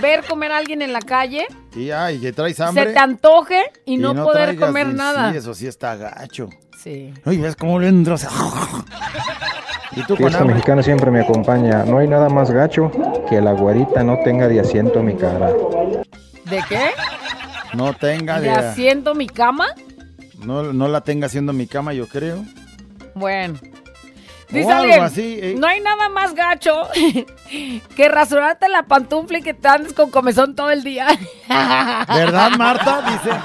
[0.00, 1.46] Ver comer a alguien en la calle,
[1.76, 2.86] Y ay, que traes hambre.
[2.86, 5.30] se te antoje y, no, poder traigas comer nada.
[5.30, 6.48] Sí, eso sí está gacho.
[6.82, 7.14] Sí.
[7.24, 8.16] Oye, ¿ves cómo le entró?
[9.96, 11.84] Y tú con Fiesta mexicana siempre me acompaña.
[11.84, 12.90] No hay nada más gacho
[13.28, 15.50] que la güerita no tenga de asiento mi cara.
[16.44, 16.90] ¿De qué?
[17.74, 18.54] No tenga ¿De de...
[18.54, 19.66] asiento mi cama?
[20.44, 22.44] No, no la tenga haciendo mi cama, yo creo.
[23.14, 23.58] Bueno.
[23.62, 25.54] O Dice alguien, así, eh.
[25.58, 26.88] no hay nada más gacho
[27.96, 31.06] que rasurarte la pantufla y que te andes con comezón todo el día.
[32.08, 33.02] ¿Verdad, Marta?
[33.02, 33.36] Dice.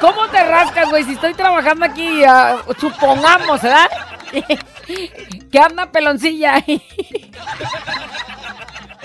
[0.00, 1.04] ¿Cómo te rascas, güey?
[1.04, 3.88] Si estoy trabajando aquí, ah, supongamos, ¿verdad?
[5.50, 6.62] que anda peloncilla.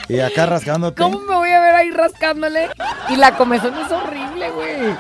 [0.08, 1.02] Y acá rascándote.
[1.02, 2.70] ¿Cómo me voy a ver ahí rascándole?
[3.10, 4.96] Y la comezón es horrible, güey.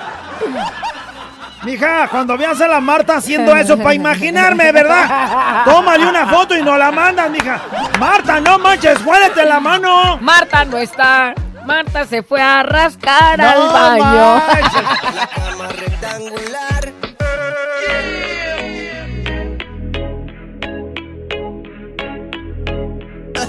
[1.64, 5.64] Mija, cuando veas a la Marta haciendo eso, para imaginarme, ¿verdad?
[5.66, 7.62] Tómale una foto y nos la mandas, mija.
[8.00, 10.18] Marta, no manches, huélete la mano.
[10.22, 11.36] Marta no está.
[11.66, 14.42] Marta se fue a rascar No al baño.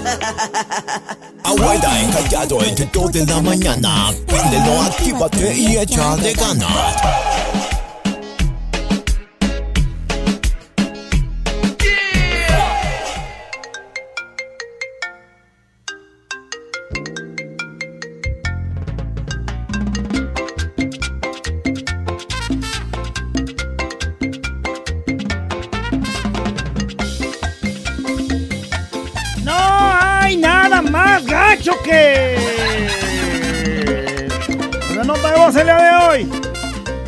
[1.43, 4.13] Abuela encallado entre dos de la mañana.
[4.27, 6.95] Préndelo, actívate y échale ganas.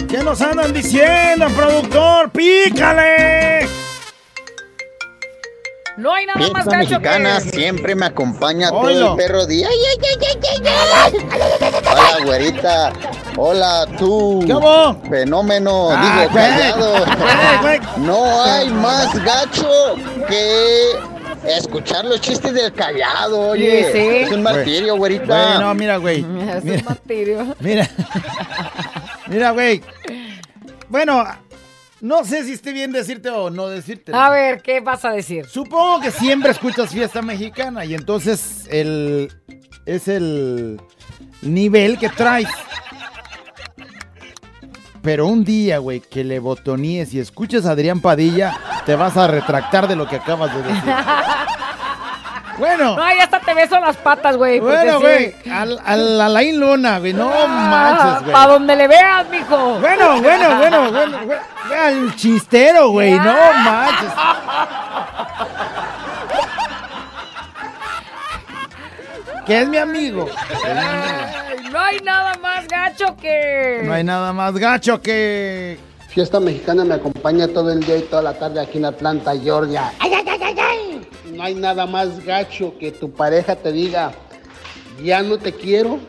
[0.08, 2.30] ¿Qué nos andan diciendo, productor?
[2.32, 3.68] ¡Pícale!
[5.98, 7.50] No hay nada más gacho mexicana que...
[7.52, 9.12] siempre me acompaña todo Oilo.
[9.12, 9.68] el perro día.
[9.70, 11.82] Ay, ay, ay, ay, ay, ay.
[11.90, 12.94] Hola, güerita.
[13.38, 14.44] Hola, tú.
[15.10, 15.90] Fenómeno.
[15.92, 17.06] Ah, Digo, callado.
[17.62, 17.80] Güey.
[17.98, 19.96] No hay más gacho
[20.28, 20.92] que
[21.48, 23.86] escuchar los chistes del callado, oye.
[23.86, 24.08] Sí, sí.
[24.24, 25.26] Es un martirio, güerita.
[25.26, 26.20] Güey, no, mira, güey.
[26.58, 27.56] Es Mira, un martirio.
[27.62, 27.90] mira.
[29.28, 29.82] Mira, güey.
[30.90, 31.26] Bueno,
[32.02, 34.12] no sé si esté bien decirte o no decirte.
[34.14, 35.46] A ver, ¿qué vas a decir?
[35.46, 39.32] Supongo que siempre escuchas fiesta mexicana y entonces el
[39.86, 40.80] es el
[41.42, 42.50] nivel que traes.
[45.02, 49.28] Pero un día, güey, que le botoníes y escuches a Adrián Padilla, te vas a
[49.28, 50.84] retractar de lo que acabas de decir.
[52.58, 52.96] Bueno.
[52.96, 54.60] No, ya hasta te beso las patas, güey.
[54.60, 55.04] Bueno, sí.
[55.04, 58.34] güey, al, al Alain Luna, güey, no manches, güey.
[58.34, 59.80] Para donde le veas, mijo.
[59.80, 61.18] Bueno, bueno, bueno, bueno,
[61.84, 64.12] al chistero, güey, no manches.
[69.46, 70.28] Que es mi amigo.
[70.66, 73.82] Ay, no hay nada más gacho que...
[73.84, 75.78] No hay nada más gacho que.
[76.08, 79.92] Fiesta mexicana me acompaña todo el día y toda la tarde aquí en Atlanta, Georgia.
[80.00, 80.35] ¡Ay, ay, ay,
[81.46, 84.12] hay nada más gacho que tu pareja te diga,
[85.04, 86.00] ya no te quiero.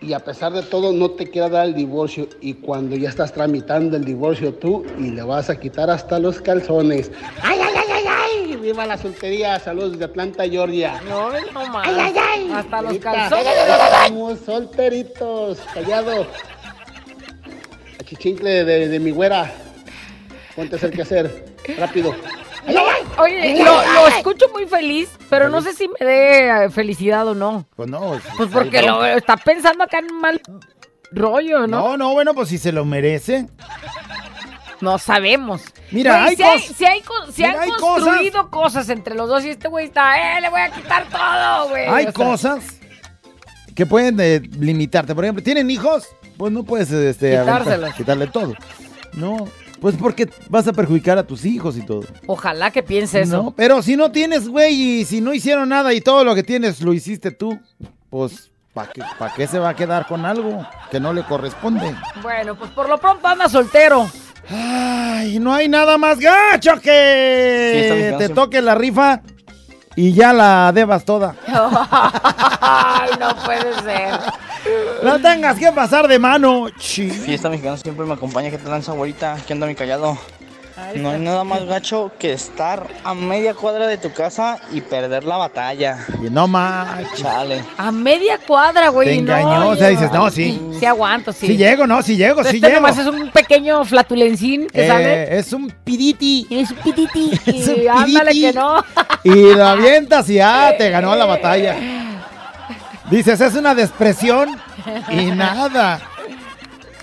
[0.00, 2.28] Y a pesar de todo, no te quiera dar el divorcio.
[2.40, 6.40] Y cuando ya estás tramitando el divorcio tú y le vas a quitar hasta los
[6.42, 7.10] calzones.
[7.40, 8.56] ¡Ay, ay, ay, ay, ay!
[8.56, 9.58] ¡Viva la soltería!
[9.60, 11.00] Saludos de Atlanta, Georgia.
[11.08, 11.88] No, no más.
[11.88, 12.50] ¡Ay, ay, ay!
[12.52, 13.46] Hasta los calzones.
[13.46, 16.26] Estamos solteritos, callado.
[18.00, 19.50] Achichincle de, de mi güera.
[20.54, 21.54] Ponte a hacer qué hacer.
[21.78, 22.14] Rápido.
[23.18, 27.34] Oye, lo, lo escucho muy feliz, pero no sé si me dé eh, felicidad o
[27.34, 27.66] no.
[27.76, 28.20] Pues no.
[28.36, 30.40] Pues porque lo está pensando acá en mal
[31.12, 31.90] rollo, ¿no?
[31.90, 33.46] No, no, bueno, pues si se lo merece.
[34.80, 35.62] No sabemos.
[35.92, 37.02] Mira, hay si hay, si hay
[37.32, 38.88] si Mira, han hay construido cosas.
[38.88, 41.86] entre los dos y este güey está, ¡eh, le voy a quitar todo, güey!
[41.86, 42.64] Hay O sea, cosas
[43.74, 45.14] que pueden eh, limitarte.
[45.14, 46.08] Por ejemplo, ¿tienen hijos?
[46.36, 48.54] Pues no puedes este, aventar- quitarle todo.
[49.14, 49.48] No,
[49.84, 52.04] pues porque vas a perjudicar a tus hijos y todo.
[52.26, 53.42] Ojalá que piense eso.
[53.42, 56.42] No, pero si no tienes, güey, y si no hicieron nada y todo lo que
[56.42, 57.60] tienes lo hiciste tú,
[58.08, 61.94] pues ¿para qué, pa' qué se va a quedar con algo que no le corresponde?
[62.22, 64.08] Bueno, pues por lo pronto anda soltero.
[64.48, 68.32] Ay, no hay nada más gacho Sí, que bien, te sí.
[68.32, 69.20] toque la rifa
[69.96, 71.34] y ya la debas toda.
[72.60, 74.18] Ay, no puede ser.
[75.02, 76.66] La tengas que pasar de mano.
[76.78, 77.10] Chi.
[77.10, 78.50] Fiesta mexicana siempre me acompaña.
[78.50, 79.36] ¿Qué tal, güerita?
[79.46, 80.18] ¿Qué onda, mi callado?
[80.96, 85.22] No hay nada más gacho que estar a media cuadra de tu casa y perder
[85.22, 86.04] la batalla.
[86.20, 87.12] Y no más.
[87.14, 87.62] Chale.
[87.78, 89.08] A media cuadra, güey.
[89.08, 90.60] Te no, engañó, o sea, dices, no, sí.
[90.78, 91.46] Sí aguanto, sí.
[91.46, 92.80] Sí llego, no, sí llego, sí este llego.
[92.80, 95.38] nomás es un pequeño flatulencín que Eh, sale.
[95.38, 96.46] es un piditi.
[96.50, 97.30] Es un piditi.
[97.46, 98.84] Es un Y ándale que no.
[99.24, 101.76] Y lo avientas y ya te ganó la batalla.
[103.10, 104.48] Dices, es una despresión
[105.10, 106.00] y nada.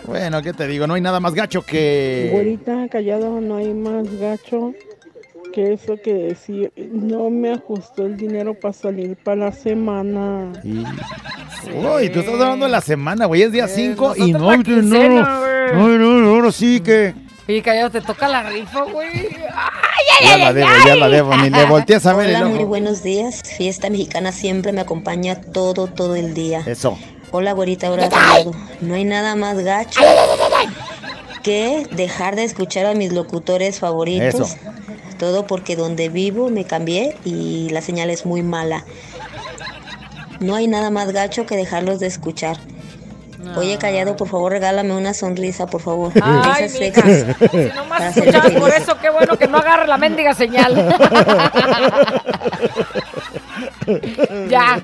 [0.06, 0.88] Bueno, ¿qué te digo?
[0.88, 2.30] No hay nada más gacho que...
[2.32, 4.74] Güerita, callado, no hay más gacho
[5.52, 6.72] que eso que decir.
[6.76, 10.52] No me ajustó el dinero para salir para la semana.
[10.64, 13.44] Uy, tú estás hablando de la semana, güey.
[13.44, 15.42] Es día 5 y no, la no, quincena,
[15.74, 17.14] no, no, no, no, ahora sí que...
[17.48, 19.30] Oye, callado, te toca la rifa, güey.
[20.24, 23.04] Ya la debo, ya la debo, ni le volteas a ver el Hola, muy buenos
[23.04, 23.42] días.
[23.58, 26.64] Fiesta mexicana siempre me acompaña todo, todo el día.
[26.66, 26.98] Eso.
[27.32, 28.10] Hola, güerita, ahora.
[28.82, 30.02] No hay nada más gacho
[31.44, 34.52] que dejar de escuchar a mis locutores favoritos.
[34.52, 34.58] Eso.
[35.18, 38.86] Todo porque donde vivo me cambié y la señal es muy mala.
[40.40, 42.58] No hay nada más gacho que dejarlos de escuchar.
[43.58, 46.12] Oye, callado, por favor, regálame una sonrisa, por favor.
[46.22, 47.02] Ay, Esas mija.
[47.02, 47.52] secas.
[47.52, 50.74] Si nomás escuchabas por eso, qué bueno que no agarre la mendiga señal.
[54.50, 54.82] ya.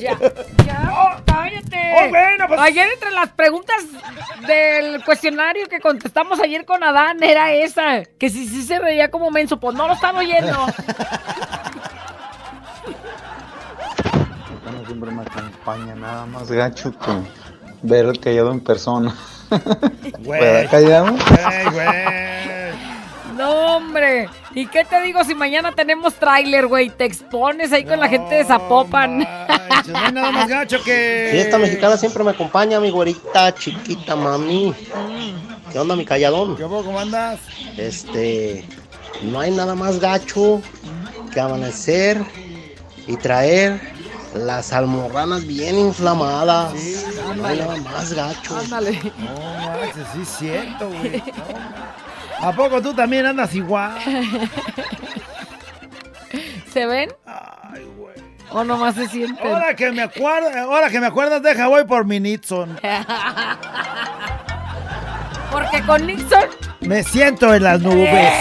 [0.00, 0.18] Ya.
[0.64, 0.90] Ya.
[0.92, 1.78] Oh, cállate.
[1.94, 3.76] Oh, bueno, pues- Ayer entre las preguntas
[4.46, 8.02] del cuestionario que contestamos ayer con Adán era esa.
[8.18, 10.66] Que si sí se reía como menso, pues no lo están oyendo.
[14.86, 17.10] Siempre me acompaña nada más gacho que
[17.82, 19.14] ver el callado en persona.
[20.20, 21.16] ¿Verdad, callado?
[23.36, 24.28] No, hombre.
[24.54, 26.88] ¿Y qué te digo si mañana tenemos tráiler, güey?
[26.90, 29.18] Te expones ahí con la gente de Zapopan.
[29.18, 31.28] No hay nada más gacho que...
[31.32, 34.74] Fiesta mexicana siempre me acompaña, mi güerita chiquita, mami.
[35.72, 36.56] ¿Qué onda, mi calladón?
[36.56, 37.40] ¿Qué ¿Cómo andas?
[37.76, 38.64] Este,
[39.22, 40.62] no hay nada más gacho
[41.32, 42.24] que amanecer
[43.06, 43.95] y traer
[44.36, 46.72] las almorranas bien inflamadas.
[47.36, 48.56] no hay nada más gacho.
[48.56, 49.00] Ándale.
[49.18, 49.34] No,
[49.80, 51.22] Max, sí es cierto, güey.
[52.40, 52.48] No.
[52.48, 53.96] ¿A poco tú también andas igual?
[56.72, 57.10] ¿Se ven?
[58.50, 59.46] ¿O nomás se sienten?
[59.46, 62.78] Ahora que me acuerdo, ahora que me acuerdas, deja voy por mi Nixon.
[65.50, 66.44] Porque con Nixon
[66.80, 68.32] Me siento en las nubes.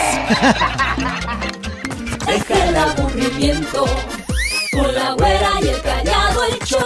[2.27, 3.85] Deja el aburrimiento
[4.75, 6.79] con la güera y el callado el show.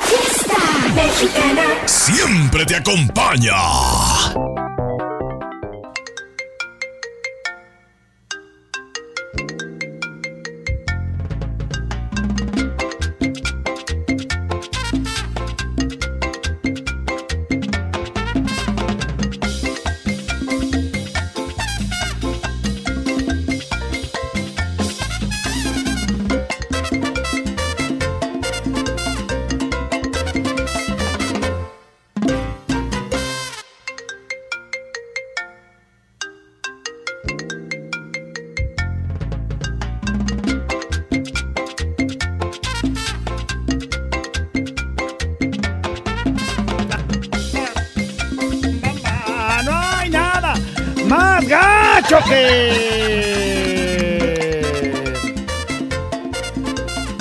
[0.00, 0.58] Fiesta
[0.94, 1.62] mexicana.
[1.86, 4.61] Siempre te acompaña.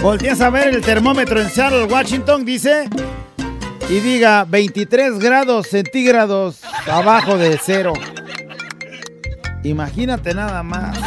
[0.02, 2.90] Volteas a ver el termómetro en Seattle, Washington, dice,
[3.88, 6.60] y diga 23 grados centígrados
[6.92, 7.94] abajo de cero.
[9.64, 10.98] Imagínate nada más.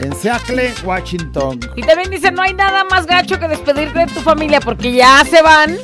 [0.00, 1.60] En Seattle, Washington.
[1.76, 5.22] Y también dice, no hay nada más gacho que despedirte de tu familia porque ya
[5.28, 5.76] se van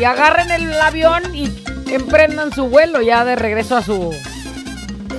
[0.00, 1.52] y agarren el avión y
[1.90, 4.10] emprendan su vuelo ya de regreso a su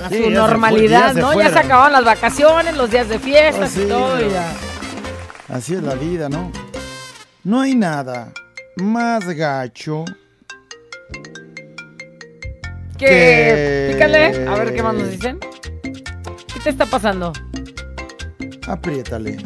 [0.04, 1.40] a Sí, su ya se fue- normalidad, ya ¿no?
[1.40, 4.52] ya se acabaron las vacaciones, los días de fiestas y sí, todo, y ya.
[5.48, 6.50] Así es la vida, ¿no?
[7.44, 8.32] No hay nada
[8.76, 10.04] más gacho
[12.98, 15.38] Que, pícale, a ver qué más nos dicen.
[15.82, 17.32] ¿Qué te está pasando?
[18.66, 19.36] Apriétale.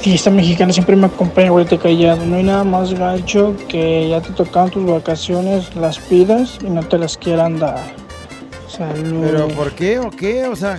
[0.00, 2.26] Fiesta mexicana siempre me acompaña, güerita callado.
[2.26, 6.82] No hay nada más gacho que ya te tocaron tus vacaciones, las pidas y no
[6.82, 7.80] te las quieran dar.
[8.68, 9.24] Salud.
[9.24, 10.46] ¿Pero por qué o qué?
[10.48, 10.78] O sea,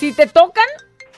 [0.00, 0.64] Si te tocan,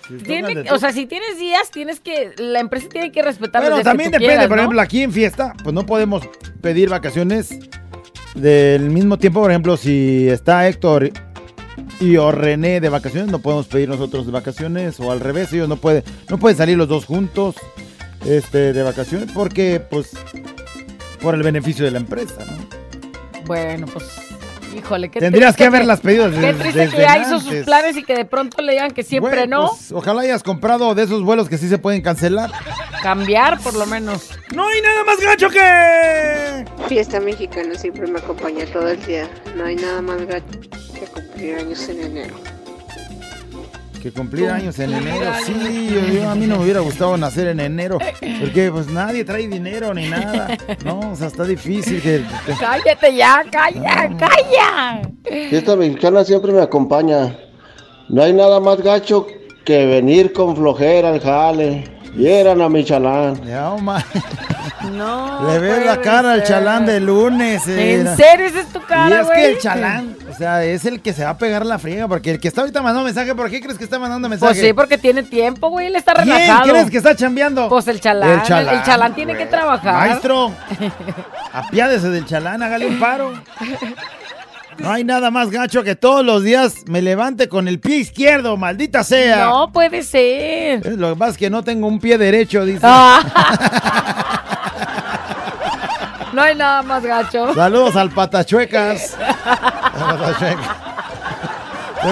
[0.08, 3.76] Si tiene- o sea, si tienes días, tienes que, la empresa tiene que respetar Bueno,
[3.78, 4.28] que también tú depende.
[4.32, 4.62] quieras, por ¿no?
[4.62, 6.28] ejemplo, aquí en fiesta, pues no podemos
[6.60, 7.56] pedir vacaciones
[8.34, 9.40] del mismo tiempo.
[9.40, 11.10] Por ejemplo, si está Héctor
[12.00, 14.98] y o René de vacaciones, no podemos pedir nosotros de vacaciones.
[14.98, 17.54] O al revés, ellos no pueden, no pueden salir los dos juntos
[18.26, 20.10] este, de vacaciones porque, pues,
[21.20, 22.66] por el beneficio de la empresa, ¿no?
[23.46, 24.04] Bueno, pues,
[24.76, 27.54] híjole, qué Tendrías triste que haberlas pedido Qué desde- triste desde que ya hizo sus
[27.64, 29.68] planes y que de pronto le digan que siempre Güey, no.
[29.70, 32.50] pues, ojalá hayas comprado de esos vuelos que sí se pueden cancelar.
[33.02, 34.30] Cambiar, por lo menos.
[34.54, 36.64] No hay nada más gacho que.
[36.88, 39.28] Fiesta mexicana siempre me acompaña todo el día.
[39.56, 40.60] No hay nada más gacho
[40.94, 42.34] que cumplir años en enero.
[44.02, 47.46] Que cumplir años en enero, sí, yo, yo- a mí no me hubiera gustado nacer
[47.46, 47.98] en enero,
[48.40, 52.24] porque pues nadie trae dinero ni nada, no, o sea, está difícil que...
[52.44, 55.02] que- Cállate ya, calla, calla.
[55.48, 57.36] Fiesta mexicana siempre me acompaña.
[58.08, 59.26] No hay nada más gacho
[59.64, 61.84] que venir con flojera al jale.
[62.14, 63.40] Vieran a mi chalán.
[64.90, 65.48] No.
[65.50, 67.66] Le ves la cara al chalán de lunes.
[67.68, 68.16] ¿En era.
[68.16, 71.12] serio esa es tu Y cara, es que el chalán, o sea, es el que
[71.12, 73.60] se va a pegar la friega, porque el que está ahorita mandando mensaje, ¿por qué
[73.60, 74.52] crees que está mandando mensaje?
[74.52, 75.86] Pues sí, porque tiene tiempo, güey.
[75.86, 76.68] Él está ¿Quién relajado.
[76.72, 77.68] crees que está chambeando?
[77.68, 78.30] Pues el chalán.
[78.30, 79.94] El chalán, El chalán tiene que trabajar.
[80.08, 80.52] Maestro,
[81.52, 83.32] apiádese del chalán, hágale un paro.
[84.78, 88.56] No hay nada más gacho que todos los días me levante con el pie izquierdo,
[88.56, 89.44] maldita sea.
[89.46, 90.86] No puede ser.
[90.86, 92.86] Eh, Lo que pasa es que no tengo un pie derecho, dice.
[96.32, 97.54] No hay nada más gacho.
[97.54, 99.16] Saludos al patachuecas.
[99.18, 100.82] Al patachuecas.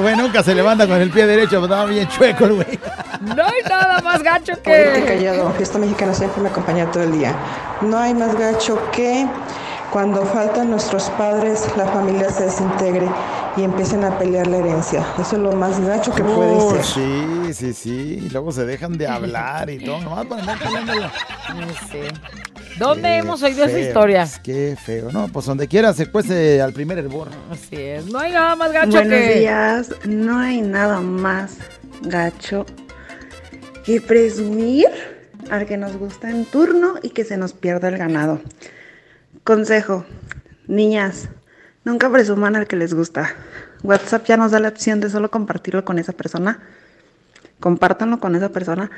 [0.00, 2.78] Güey nunca se levanta con el pie derecho, pero estaba bien chueco el güey.
[3.22, 5.04] No hay nada más gacho que.
[5.06, 7.34] callado, fiesta mexicana siempre me acompaña todo el día.
[7.80, 9.26] No hay más gacho que
[9.90, 13.08] cuando faltan nuestros padres, la familia se desintegre
[13.56, 15.04] y empiecen a pelear la herencia.
[15.18, 16.84] Eso es lo más gacho que puede Oh, ser.
[16.84, 18.20] Sí, sí, sí.
[18.24, 20.00] Y luego se dejan de hablar y todo.
[20.00, 21.12] Nomás para andar peleándola.
[22.78, 24.26] ¿Dónde Qué hemos oído esa historia?
[24.42, 25.10] Qué feo.
[25.12, 27.28] No, pues donde quiera se cuece al primer hervor.
[27.50, 28.06] Así es.
[28.06, 29.38] No hay nada más gacho Buenos que.
[29.40, 29.90] días.
[30.06, 31.56] No hay nada más
[32.02, 32.64] gacho
[33.84, 34.86] que presumir
[35.50, 38.40] al que nos gusta en turno y que se nos pierda el ganado.
[39.44, 40.04] Consejo,
[40.68, 41.28] niñas,
[41.84, 43.34] nunca presuman al que les gusta.
[43.82, 46.60] WhatsApp ya nos da la opción de solo compartirlo con esa persona.
[47.58, 48.90] Compártanlo con esa persona.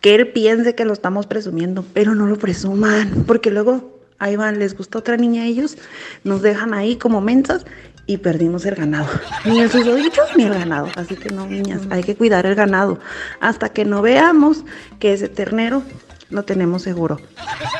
[0.00, 4.58] Que él piense que lo estamos presumiendo, pero no lo presuman, porque luego ahí van,
[4.58, 5.76] les gusta otra niña a ellos,
[6.24, 7.64] nos dejan ahí como mensas
[8.06, 9.08] y perdimos el ganado.
[9.44, 10.88] Ni el susodicho ni el ganado.
[10.96, 12.98] Así que no, niñas, hay que cuidar el ganado.
[13.40, 14.64] Hasta que no veamos
[14.98, 15.82] que ese ternero
[16.30, 17.18] lo tenemos seguro.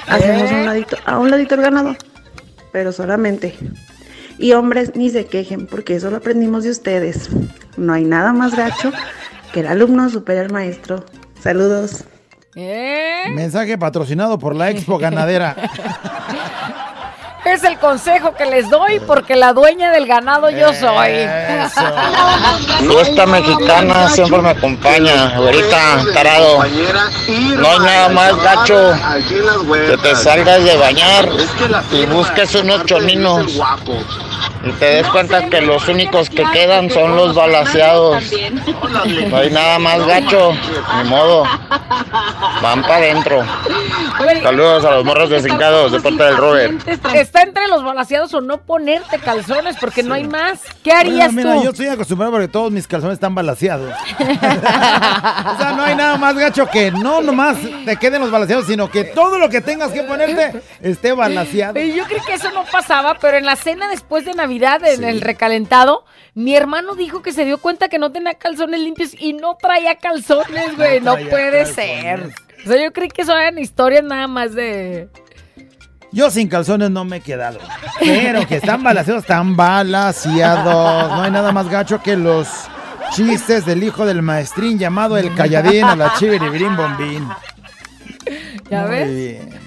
[0.07, 1.97] Hacemos un ladito, a un ladito el ganado,
[2.73, 3.57] pero solamente.
[4.39, 7.29] Y hombres, ni se quejen, porque eso lo aprendimos de ustedes.
[7.77, 8.93] No hay nada más gacho
[9.53, 11.05] que el alumno supera al maestro.
[11.41, 12.05] Saludos.
[12.57, 13.25] ¿Eh?
[13.35, 15.57] Mensaje patrocinado por la Expo Ganadera.
[17.45, 21.29] Es el consejo que les doy porque la dueña del ganado yo soy.
[22.81, 26.65] Fiesta mexicana siempre me acompaña, ahorita tarado.
[27.57, 28.95] No hay nada más gacho
[29.89, 31.29] que te salgas de bañar
[31.93, 33.61] y busques unos choninos
[34.67, 38.23] y te des cuenta que los únicos que quedan son los balaseados.
[39.29, 40.53] No hay nada más gacho,
[40.97, 41.45] ni modo.
[42.63, 43.45] Van para adentro.
[44.43, 46.89] Saludos a los morros desincados de parte del Robert.
[47.15, 50.61] Está entre los balaseados o no ponerte calzones porque no hay más.
[50.83, 51.65] ¿Qué harías Bueno, mira, tú?
[51.65, 53.93] yo estoy acostumbrado porque todos mis calzones están balaseados.
[54.21, 58.91] o sea, no hay nada más gacho que no nomás te queden los balaseados, sino
[58.91, 61.79] que todo lo que tengas que ponerte esté balaseado.
[61.79, 65.05] Y yo creo que eso no pasaba, pero en la cena después de Navidad, en
[65.05, 69.33] el recalentado, mi hermano dijo que se dio cuenta que no tenía calzones limpios y
[69.33, 71.01] no traía calzones, güey.
[71.01, 71.75] No, puede calzones.
[71.75, 72.31] ser.
[72.65, 75.09] O sea, yo creí que eso eran historias nada más de.
[76.13, 77.59] Yo sin calzones no me he quedado.
[77.99, 81.11] Pero que están balaseados, están balaseados.
[81.11, 82.49] No hay nada más gacho que los
[83.13, 87.29] chistes del hijo del maestrín llamado el calladín a la chiviribirín bombín.
[88.71, 89.15] ¿Ya Muy ves?
[89.15, 89.64] bien.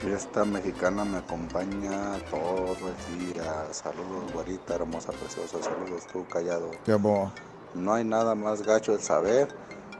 [0.00, 3.46] Fiesta mexicana me acompaña todos los días.
[3.72, 5.60] Saludos, güerita, hermosa, preciosa.
[5.60, 6.70] Saludos, tú, callado.
[6.84, 7.32] Qué bo.
[7.74, 9.48] No hay nada más gacho el saber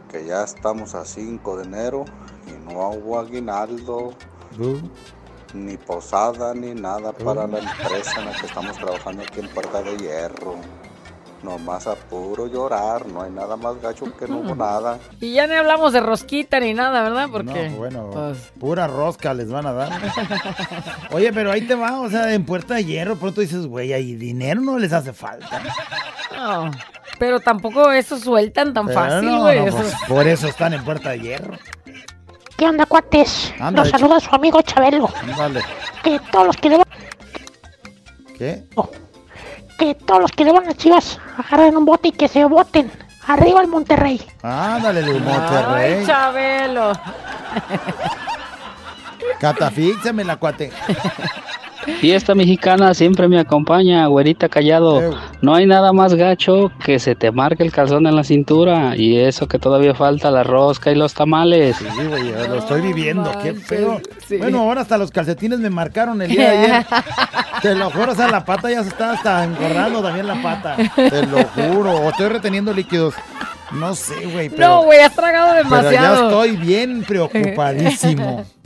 [0.09, 2.05] que ya estamos a 5 de enero
[2.46, 4.14] y no hubo aguinaldo,
[5.53, 9.82] ni posada, ni nada para la empresa en la que estamos trabajando aquí en Puerta
[9.82, 10.55] de Hierro.
[11.43, 14.99] Nomás a puro llorar, no hay nada más gacho que no hubo nada.
[15.20, 17.28] Y ya no hablamos de rosquita ni nada, ¿verdad?
[17.30, 17.68] Porque.
[17.70, 19.93] No, bueno, pues, pura rosca les van a dar.
[21.12, 24.16] Oye, pero ahí te va, o sea, en Puerta de Hierro pronto dices, güey, ahí
[24.16, 25.62] dinero no les hace falta.
[26.36, 26.70] no,
[27.20, 29.64] pero tampoco eso sueltan tan Pero fácil, no, güey.
[29.64, 31.55] no, pues, por eso están en Puerta de Hierro.
[32.57, 33.55] ¿Qué onda, cuates?
[33.61, 35.09] Ándale, Los saluda su amigo Chabelo.
[35.36, 35.61] Dale.
[36.03, 36.86] Que todos los que le van,
[38.36, 38.64] ¿Qué?
[39.79, 42.91] Que todos los que le van a Chivas agarren un bote y que se voten.
[43.26, 44.20] Arriba el Monterrey.
[44.43, 46.07] Ándale, Ay, Monterrey.
[46.07, 46.93] Chabelo.
[49.39, 50.72] Catafíxame la cuate.
[52.01, 55.14] Fiesta mexicana siempre me acompaña, güerita callado.
[55.43, 59.18] No hay nada más gacho que se te marque el calzón en la cintura y
[59.18, 61.76] eso que todavía falta la rosca y los tamales.
[61.76, 64.01] Sí, güey, lo estoy viviendo, qué feo.
[64.39, 66.86] Bueno, ahora hasta los calcetines me marcaron el día de ayer.
[67.62, 70.76] Te lo juro, o sea, la pata ya se está hasta engordando también la pata.
[70.95, 71.93] Te lo juro.
[71.97, 73.14] O estoy reteniendo líquidos.
[73.72, 74.66] No sé, güey, pero...
[74.66, 76.28] No, güey, has tragado Pero ya demasiado.
[76.28, 78.45] estoy bien preocupadísimo.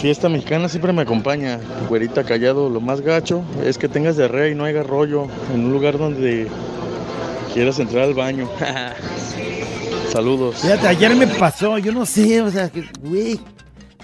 [0.00, 1.58] Fiesta mexicana siempre me acompaña.
[1.88, 5.72] Güerita callado, lo más gacho es que tengas diarrea y no haya rollo en un
[5.72, 6.48] lugar donde
[7.52, 8.48] quieras entrar al baño.
[10.12, 10.56] Saludos.
[10.60, 13.40] Fíjate, ayer me pasó, yo no sé, o sea, que, güey,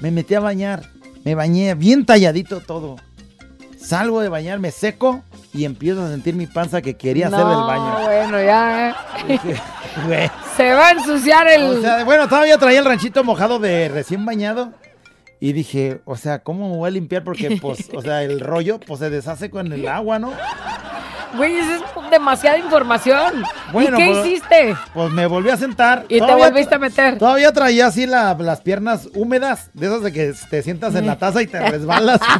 [0.01, 0.83] me metí a bañar,
[1.25, 2.97] me bañé bien talladito todo.
[3.79, 5.23] Salgo de bañar, me seco
[5.53, 8.05] y empiezo a sentir mi panza que quería hacer del No, baño.
[8.07, 8.91] bueno, ya.
[9.29, 9.39] eh.
[10.07, 10.31] Güey.
[10.59, 11.63] Se va a ensuciar el.
[11.63, 14.73] O sea, bueno, todavía traía el ranchito mojado de recién bañado.
[15.47, 17.23] Y dije, o sea, ¿cómo me voy a limpiar?
[17.23, 20.33] Porque, pues, o sea, el rollo, pues, se deshace con el agua, ¿no?
[21.37, 23.45] Güey, esa es demasiada información.
[23.73, 24.77] Bueno, ¿Y qué pues- hiciste?
[24.93, 26.05] Pues me volví a sentar.
[26.09, 27.17] Y te volviste a meter.
[27.19, 31.17] Todavía traía así la- las piernas húmedas, de esas de que te sientas en la
[31.17, 32.19] taza y te resbalas.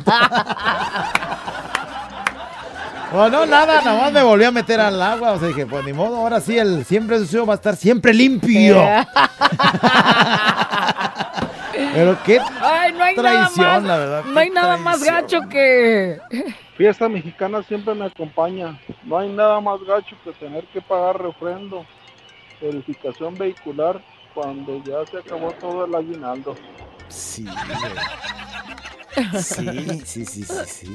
[3.13, 5.33] Pues no, nada, nada más me volví a meter al agua.
[5.33, 8.13] O sea, dije, pues ni modo, ahora sí, el siempre sucio va a estar siempre
[8.13, 8.77] limpio.
[11.95, 13.85] Pero qué Ay, no hay traición, nada más.
[13.89, 14.25] la verdad.
[14.25, 16.19] No hay nada más gacho que.
[16.77, 18.79] Fiesta mexicana siempre me acompaña.
[19.05, 21.85] No hay nada más gacho que tener que pagar refrendo,
[22.61, 24.01] verificación vehicular,
[24.35, 26.55] cuando ya se acabó todo el aguinaldo.
[27.09, 29.43] Sí, güey.
[29.43, 30.95] Sí, sí, sí, sí, sí.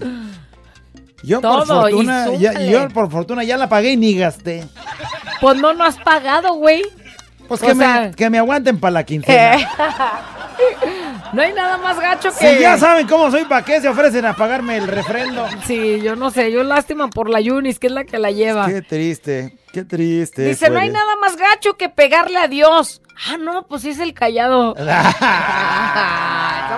[1.24, 4.64] Yo por y fortuna, ya, yo por fortuna ya la pagué y ni gasté.
[5.40, 6.84] Pues no, no has pagado, güey.
[7.48, 9.58] Pues O que, sea- me, que me aguanten para la quincena.
[11.34, 12.56] no hay nada más gacho que.
[12.56, 15.48] Si ya saben cómo soy, ¿para qué se ofrecen a pagarme el refrendo?
[15.66, 18.68] Sí, yo no sé, yo lástima por la Yunis, que es la que la lleva.
[18.68, 20.44] Qué triste, qué triste.
[20.44, 23.02] Dice, no hay nada más gacho que pegarle a Dios.
[23.30, 24.74] Ah, no, pues sí es el callado.
[24.78, 24.86] ¿Cómo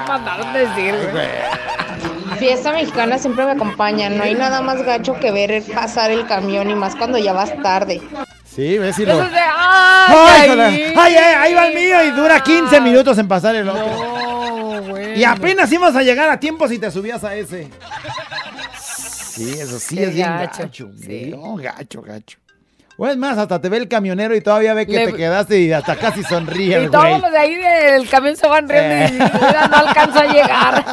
[0.07, 0.93] mandaron decir?
[2.39, 4.09] Fiesta mexicana siempre me acompaña.
[4.09, 7.53] No hay nada más gacho que ver pasar el camión y más cuando ya vas
[7.61, 8.01] tarde.
[8.55, 9.13] Sí, ves si lo...
[9.13, 10.49] Eso es de, ¡Ay, ¡ay!
[10.49, 10.61] joder!
[10.61, 10.93] ahí!
[10.95, 12.03] ¡Ay, ay, ahí va el mío!
[12.03, 13.85] Y dura 15 minutos en pasar el otro.
[13.85, 15.19] No, güey.
[15.19, 17.69] Y apenas íbamos a llegar a tiempo si te subías a ese.
[18.79, 20.89] Sí, eso sí Qué es bien gacho, gacho.
[21.35, 22.37] No, gacho, gacho.
[23.03, 25.59] O es más, hasta te ve el camionero y todavía ve que Le- te quedaste
[25.59, 28.95] y hasta casi sonríe Y el todos los de ahí del camión se van riendo
[28.95, 29.29] y Eh.
[29.33, 30.85] mira, no alcanzo a llegar.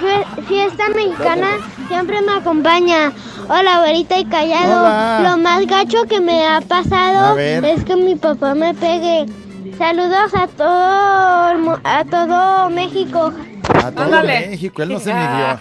[0.00, 1.46] Fie- Fiesta mexicana
[1.86, 3.12] siempre me acompaña.
[3.48, 4.80] Hola, güerita y callado.
[4.80, 5.20] Hola.
[5.30, 9.26] Lo más gacho que me ha pasado es que mi papá me pegue.
[9.78, 13.32] Saludos a todo, a todo México.
[13.74, 14.48] A todo Ándale.
[14.48, 15.60] México, él no se midió.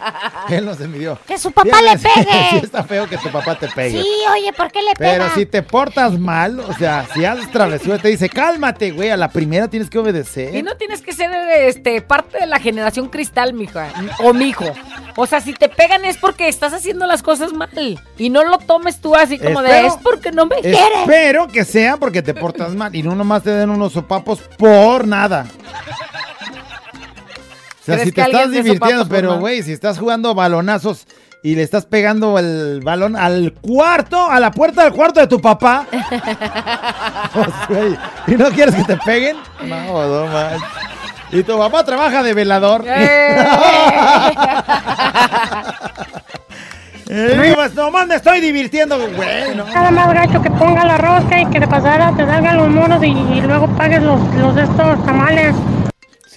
[0.49, 1.19] Él no se midió.
[1.27, 2.49] Que su papá le pegue.
[2.51, 4.01] Sí está feo que tu papá te pegue.
[4.01, 5.11] Sí, oye, ¿por qué le pega?
[5.11, 9.17] Pero si te portas mal, o sea, si haces travesura, te dice, cálmate, güey, a
[9.17, 10.55] la primera tienes que obedecer.
[10.55, 13.89] Y no tienes que ser este parte de la generación cristal, mija,
[14.23, 14.65] o mijo.
[15.17, 17.69] O sea, si te pegan es porque estás haciendo las cosas mal.
[18.17, 20.79] Y no lo tomes tú así como de es porque no me quieres.
[21.01, 25.07] Espero que sea porque te portas mal y no nomás te den unos sopapos por
[25.07, 25.45] nada.
[27.87, 31.07] O sea, ¿Crees si te estás divirtiendo, pero güey, si estás jugando balonazos
[31.41, 35.39] y le estás pegando el balón al cuarto, a la puerta del cuarto de tu
[35.39, 35.85] papá,
[37.33, 37.97] pues, güey,
[38.27, 40.61] y no quieres que te peguen, no, no más.
[41.31, 42.83] Y tu papá trabaja de velador.
[42.85, 43.45] Eh,
[47.55, 49.55] pues nomás me estoy divirtiendo, güey.
[49.55, 49.63] no.
[49.63, 53.01] Nada más gacho que ponga la rosca y que de pasada te salgan los monos
[53.01, 55.55] y, y luego pagues los, los de estos tamales.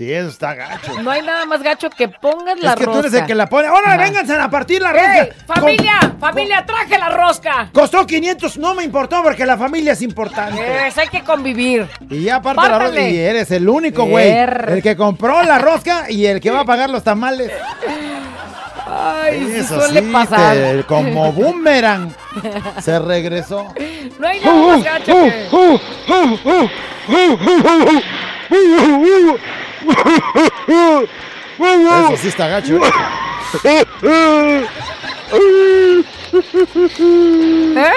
[0.00, 0.98] Sí, eso está gacho.
[1.02, 3.00] No hay nada más gacho que pongas la es que rosca.
[3.02, 3.68] tú eres el que la pone.
[3.68, 5.24] ¡Ahora, vénganse a partir la rosca!
[5.24, 6.14] ¡Ey, familia!
[6.18, 7.68] ¡Familia, traje la rosca!
[7.70, 10.86] Costó 500, no me importó porque la familia es importante.
[10.86, 11.86] Es, hay que convivir.
[12.08, 12.98] Y ya aparte la rosca.
[12.98, 14.26] Y eres el único, güey.
[14.30, 14.68] Er.
[14.70, 17.52] El que compró la rosca y el que va a pagar los tamales.
[18.86, 20.56] Ay, sí Eso suele sí, pasar.
[20.56, 22.10] te- como boomerang.
[22.80, 23.74] Se regresó.
[24.18, 25.48] No hay nada más gacho que...
[31.58, 32.76] Eso sí está gacho.
[33.64, 33.84] ¿eh?
[37.76, 37.92] ¿Eh?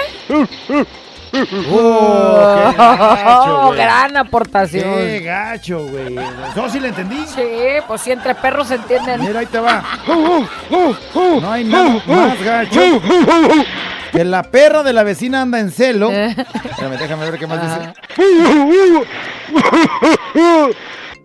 [1.71, 3.77] Oh, qué gacho, güey.
[3.77, 4.83] gran aportación.
[4.83, 6.15] Qué gacho, güey.
[6.55, 7.25] Yo sí le entendí.
[7.25, 7.41] Sí,
[7.87, 9.19] pues si entre perros se entienden.
[9.19, 9.83] Mira, ahí te va.
[10.07, 12.81] No hay nada más gacho
[14.11, 16.11] que la perra de la vecina anda en celo.
[16.11, 17.93] Espérame, déjame ver qué más dice.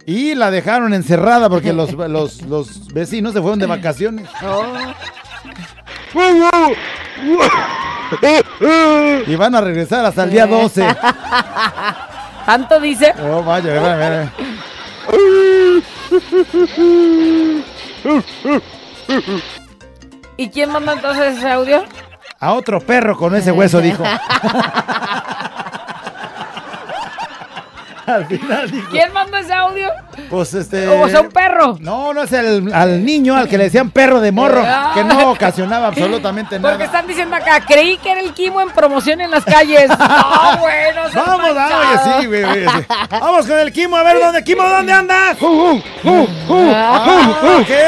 [0.09, 4.26] Y la dejaron encerrada porque los, los, los vecinos se fueron de vacaciones.
[9.26, 10.82] Y van a regresar hasta el día 12.
[12.47, 13.12] ¿Tanto dice?
[13.22, 14.30] Oh, vaya, espérame, espérame.
[20.39, 21.85] ¿Y quién mandó entonces ese audio?
[22.40, 24.05] A otro perro con ese hueso, dijo.
[28.09, 28.89] Al final dijo.
[28.90, 29.90] ¿Quién mandó ese audio?
[30.30, 30.89] Pues este.
[30.89, 31.76] O sea, un perro.
[31.80, 34.64] No, no es el, al niño al que le decían perro de morro,
[34.94, 36.85] que no ocasionaba absolutamente Porque nada.
[36.85, 39.89] están diciendo acá, creí que era el Kimo en promoción en las calles.
[39.90, 41.80] No, bueno, seas Vamos, vamos, manchado.
[42.16, 42.86] oye, sí, güey, güey, sí.
[43.10, 45.36] Vamos con el Kimo, a ver dónde, Kimo, ¿dónde andas?
[46.51, 47.82] Ah, ¿qué?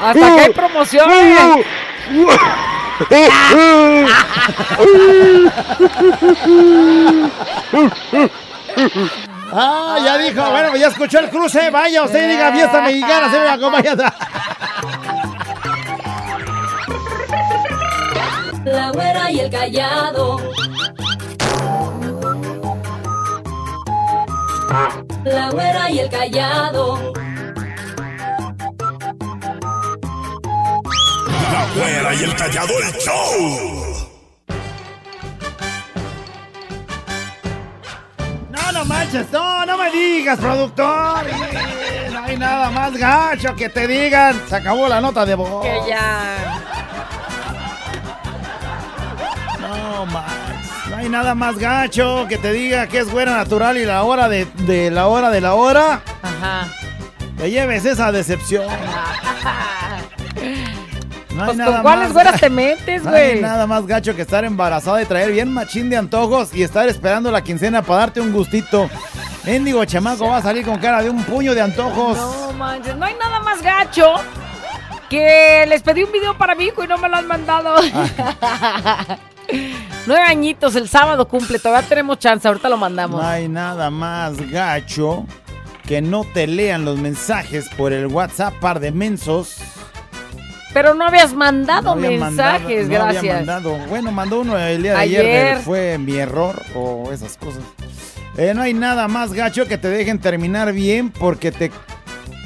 [0.00, 1.38] Hasta que hay promociones.
[9.50, 13.48] Ah, ya dijo, bueno, ya escuchó el cruce, vaya, usted diga fiesta mexicana, se me
[13.48, 13.94] acompaña.
[18.64, 20.36] La güera y el callado.
[25.24, 27.12] La güera y el callado.
[31.52, 33.87] La güera y el callado el show.
[38.88, 41.24] Manches, no, no me digas, productor.
[42.12, 44.40] No hay nada más gacho que te digan.
[44.48, 45.62] Se acabó la nota de voz.
[45.64, 46.62] Que ya.
[49.60, 50.32] No, Max.
[50.90, 54.28] No hay nada más gacho que te diga que es güera natural y la hora
[54.28, 56.66] de, de la hora de la hora Ajá.
[57.36, 58.66] te lleves esa decepción.
[61.38, 63.40] No Pues con cuáles güeras te metes, No hay güey.
[63.40, 67.30] nada más gacho que estar embarazada y traer bien machín de antojos y estar esperando
[67.30, 68.90] la quincena para darte un gustito.
[69.44, 72.18] Mendigo chamaco va a salir con cara de un puño de antojos.
[72.18, 74.14] No manches, no hay nada más gacho
[75.08, 77.76] que les pedí un video para mi hijo y no me lo han mandado.
[80.06, 83.20] Nueve añitos, el sábado cumple, todavía tenemos chance, ahorita lo mandamos.
[83.22, 85.24] No hay nada más gacho
[85.86, 89.56] que no te lean los mensajes por el WhatsApp, par de mensos.
[90.74, 93.36] Pero no habías mandado No mensajes, mandado- no había gracias.
[93.36, 93.78] mandado.
[93.88, 95.58] Bueno, mandó uno el día de ayer, Ayer.
[95.58, 97.62] fue mi error o esas cosas.
[98.36, 101.70] Eh, no hay nada más gacho que te dejen terminar bien porque te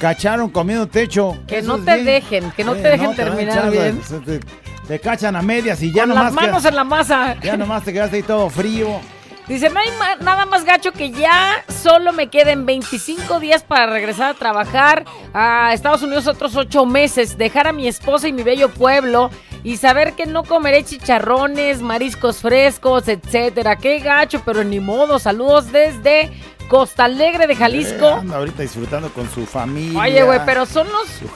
[0.01, 1.37] cacharon comiendo techo.
[1.47, 2.07] Que Eso no te bien.
[2.07, 4.01] dejen, que no Eh, te dejen terminar bien.
[4.25, 4.41] Te,
[4.89, 7.37] te cachan a medias y ya Con nomás las manos en la masa.
[7.43, 9.01] ya nomás te quedaste ahí todo frío.
[9.49, 9.89] Dice, no hay
[10.21, 15.05] nada más gacho que ya solo me queden 25 días para regresar a trabajar
[15.35, 19.31] a Estados Unidos otros 8 meses, dejar a mi esposa y mi bello pueblo
[19.65, 23.77] y saber que no comeré chicharrones, mariscos frescos, etcétera.
[23.77, 25.19] Qué gacho, pero ni modo.
[25.19, 26.31] Saludos desde
[26.69, 28.09] Costa Alegre de Eh, Jalisco.
[28.09, 30.01] anda ahorita disfrutando con su familia.
[30.01, 31.09] Oye, güey, pero son los...
[31.09, 31.33] Su Es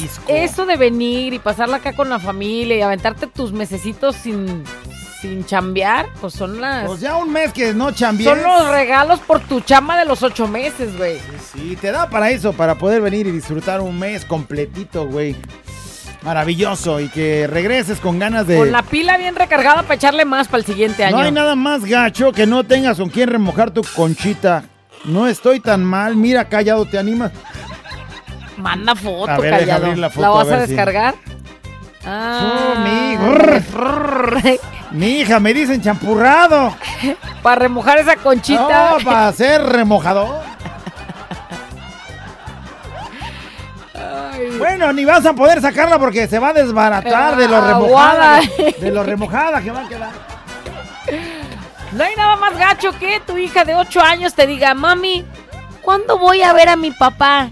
[0.00, 0.22] Jalisco.
[0.28, 4.64] eso de venir y pasarla acá con la familia y aventarte tus mesecitos sin,
[5.20, 6.86] sin chambear, pues son las...
[6.86, 8.28] Pues ya un mes que no chambies.
[8.28, 11.18] Son los regalos por tu chama de los ocho meses, güey.
[11.52, 15.36] Sí, te da para eso, para poder venir y disfrutar un mes completito, güey.
[16.22, 18.56] Maravilloso y que regreses con ganas de...
[18.58, 21.16] Con la pila bien recargada para echarle más para el siguiente año.
[21.16, 24.64] No hay nada más gacho que no tengas con quien remojar tu conchita.
[25.04, 27.32] No estoy tan mal, mira callado, ¿te animas?
[28.58, 29.84] Manda foto, A ver, deja callado.
[29.86, 31.14] abrir la foto, ¿La vas a, ver si- descargar?
[32.04, 33.16] Ah, mi-
[34.90, 36.74] Mi hija, me dicen champurrado.
[37.42, 38.90] Para remojar esa conchita.
[38.98, 40.42] No, para hacer remojador.
[44.58, 48.40] Bueno, ni vas a poder sacarla porque se va a desbaratar de lo Ah, remojada.
[48.80, 50.10] de lo remojada que va a quedar.
[51.92, 55.24] No hay nada más gacho que tu hija de 8 años te diga, mami,
[55.82, 57.50] ¿cuándo voy a ver a mi papá?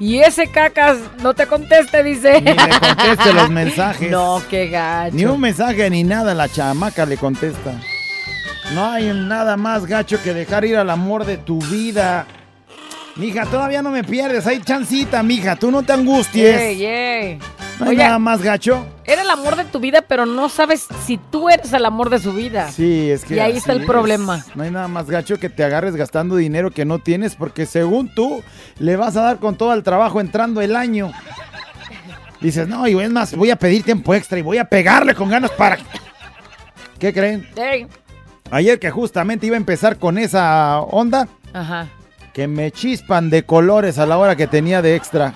[0.00, 2.40] Y ese cacas no te conteste, dice.
[2.40, 4.10] Ni le conteste los mensajes.
[4.10, 5.14] No, qué gacho.
[5.16, 7.72] Ni un mensaje ni nada, la chamaca le contesta.
[8.74, 12.26] No hay nada más gacho que dejar ir al amor de tu vida.
[13.16, 16.60] Mija, todavía no me pierdes, hay chancita, mija, tú no te angusties.
[16.60, 17.38] Ey, ey.
[17.84, 18.86] No hay Oye, nada más gacho.
[19.04, 22.18] Era el amor de tu vida, pero no sabes si tú eres el amor de
[22.18, 22.70] su vida.
[22.70, 23.36] Sí, es que.
[23.36, 23.86] Y ahí está el es.
[23.86, 24.44] problema.
[24.54, 28.12] No hay nada más gacho que te agarres gastando dinero que no tienes porque según
[28.14, 28.42] tú
[28.78, 31.12] le vas a dar con todo el trabajo entrando el año.
[32.40, 35.30] Dices, no, y es más, voy a pedir tiempo extra y voy a pegarle con
[35.30, 35.78] ganas para...
[36.98, 37.48] ¿Qué creen?
[38.50, 41.86] Ayer que justamente iba a empezar con esa onda, Ajá.
[42.34, 45.32] que me chispan de colores a la hora que tenía de extra.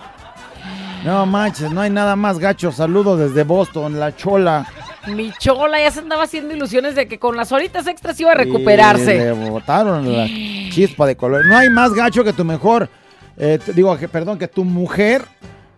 [1.05, 2.73] No manches, no hay nada más gacho.
[2.73, 4.67] Saludos desde Boston, la chola.
[5.07, 8.35] Mi chola ya se andaba haciendo ilusiones de que con las horitas extras iba a
[8.35, 9.33] Y le recuperarse.
[9.33, 10.27] botaron la
[10.71, 11.47] chispa de color.
[11.47, 12.91] No hay más gacho que tu mejor,
[13.37, 15.25] eh, digo, que, perdón, que tu mujer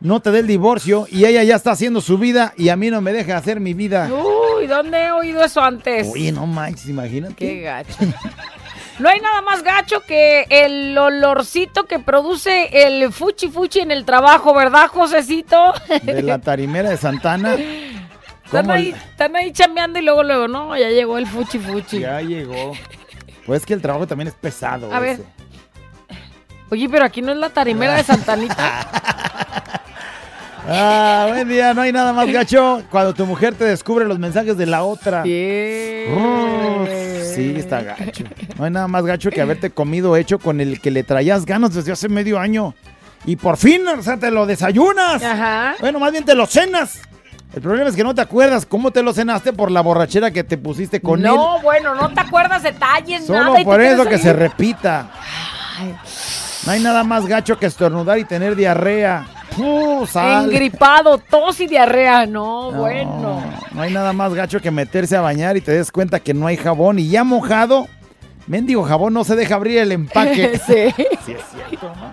[0.01, 2.91] no te dé el divorcio y ella ya está haciendo su vida y a mí
[2.91, 4.09] no me deja hacer mi vida.
[4.11, 6.09] Uy, ¿dónde he oído eso antes?
[6.11, 7.35] Oye, no manches, imagínate.
[7.35, 7.95] Qué gacho.
[9.01, 14.05] No hay nada más gacho que el olorcito que produce el fuchi fuchi en el
[14.05, 15.73] trabajo, ¿verdad, Josecito?
[16.03, 17.55] De la tarimera de Santana.
[18.45, 22.01] Están ¿Cómo ahí, están ahí chambeando y luego, luego, no, ya llegó el fuchi fuchi.
[22.01, 22.73] Ya llegó.
[23.47, 24.93] Pues que el trabajo también es pesado.
[24.93, 25.21] A ver.
[26.69, 28.89] Oye, pero aquí no es la tarimera de Santanita.
[30.69, 34.57] Ah, buen día, no hay nada más gacho cuando tu mujer te descubre los mensajes
[34.57, 35.23] de la otra.
[35.25, 36.05] Sí,
[37.57, 38.25] está gacho.
[38.57, 41.75] No hay nada más gacho que haberte comido hecho con el que le traías ganas
[41.75, 42.75] desde hace medio año.
[43.25, 45.23] Y por fin, o sea, te lo desayunas.
[45.23, 45.75] Ajá.
[45.81, 47.01] Bueno, más bien te lo cenas.
[47.55, 50.45] El problema es que no te acuerdas cómo te lo cenaste por la borrachera que
[50.45, 53.27] te pusiste con no, bueno, no te acuerdas detalles, él.
[53.27, 53.61] Solo nada.
[53.61, 55.11] y por eso que se repita.
[56.65, 59.27] No hay nada más gacho que estornudar y tener diarrea.
[59.61, 60.47] ¡Puh, sal!
[60.51, 62.27] Engripado, tos y diarrea.
[62.27, 63.43] No, bueno.
[63.73, 66.47] No hay nada más gacho que meterse a bañar y te des cuenta que no
[66.47, 67.87] hay jabón y ya mojado.
[68.47, 70.59] Mendigo jabón no se deja abrir el empaque.
[70.67, 70.93] Sí.
[71.25, 72.11] Sí, es cierto, ¿no?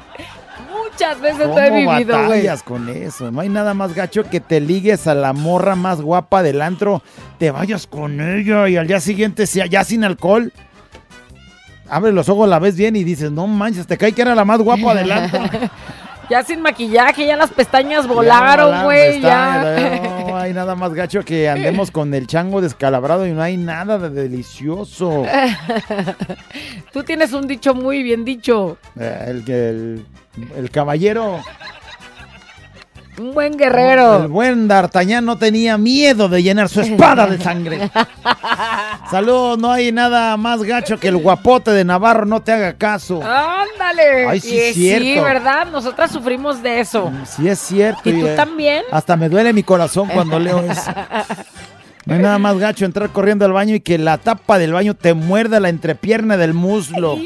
[0.91, 2.27] Muchas veces ¿Cómo lo he vivido, güey.
[2.29, 3.31] batallas con eso?
[3.31, 7.03] No hay nada más gacho que te ligues a la morra más guapa del antro,
[7.37, 10.51] te vayas con ella y al día siguiente sea ya sin alcohol.
[11.89, 14.43] Abre los ojos, la ves bien y dices, no manches, te cae que era la
[14.43, 15.39] más guapa del antro.
[16.29, 19.21] Ya sin maquillaje, ya las pestañas volaron, güey.
[19.21, 20.23] Ya.
[20.27, 23.97] No hay nada más gacho que andemos con el chango descalabrado y no hay nada
[23.97, 25.23] de delicioso.
[26.91, 28.77] Tú tienes un dicho muy bien dicho.
[28.99, 30.05] Eh, El, el,
[30.57, 31.39] el caballero,
[33.19, 34.23] Un buen guerrero.
[34.23, 37.89] el buen D'Artagnan no tenía miedo de llenar su espada de sangre.
[39.11, 43.21] Saludos, no hay nada más gacho que el guapote de Navarro no te haga caso.
[43.23, 44.27] Ándale.
[44.27, 45.05] Ay, sí, Y es cierto.
[45.05, 45.67] Sí, ¿verdad?
[45.71, 47.11] Nosotras sufrimos de eso.
[47.25, 48.07] Sí es cierto.
[48.07, 48.83] ¿Y tú eh, también?
[48.91, 50.91] Hasta me duele mi corazón cuando leo eso.
[52.05, 54.93] No hay nada más gacho entrar corriendo al baño y que la tapa del baño
[54.93, 57.17] te muerda la entrepierna del muslo.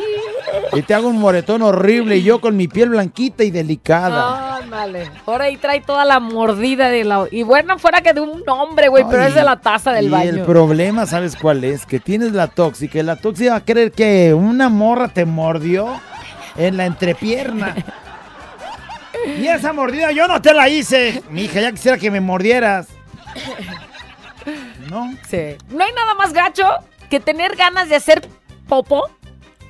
[0.73, 4.57] Y te hago un moretón horrible y yo con mi piel blanquita y delicada.
[4.57, 5.11] Ándale.
[5.25, 7.27] Por ahí trae toda la mordida de la.
[7.31, 10.09] Y bueno, fuera que de un hombre, güey, pero es de la taza del y
[10.09, 10.29] baño.
[10.29, 11.85] el problema, ¿sabes cuál es?
[11.85, 15.99] Que tienes la tóxica y la tóxica va a creer que una morra te mordió
[16.55, 17.75] en la entrepierna.
[19.37, 21.21] Y esa mordida yo no te la hice.
[21.29, 22.87] Mija, ya quisiera que me mordieras.
[24.89, 25.13] ¿No?
[25.29, 25.55] Sí.
[25.69, 26.67] No hay nada más gacho
[27.09, 28.27] que tener ganas de hacer
[28.67, 29.09] popo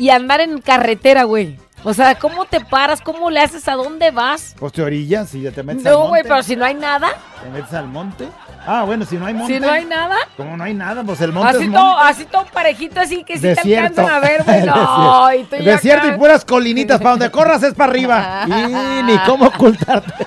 [0.01, 1.59] y andar en carretera, güey.
[1.83, 3.01] O sea, ¿cómo te paras?
[3.01, 3.67] ¿Cómo le haces?
[3.67, 4.55] ¿A dónde vas?
[4.59, 6.09] Pues te orillas y ya te metes al No, monte.
[6.09, 7.09] güey, pero si no hay nada,
[7.43, 8.27] ¿Te metes al monte?
[8.67, 9.53] Ah, bueno, si no hay monte.
[9.55, 12.25] si no hay nada, Como no hay nada, pues el monte así es todo, así
[12.25, 14.63] todo parejito, así que si te alcanzan a ver, güey.
[14.65, 18.45] No, y tú ya Desierto acá- y puras colinitas, para donde corras es para arriba.
[18.47, 20.25] Y ni cómo ocultarte.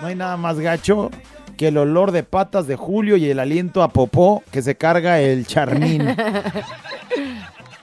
[0.00, 1.10] No hay nada más gacho
[1.54, 5.20] que el olor de patas de Julio y el aliento a popó que se carga
[5.20, 6.14] el charmín.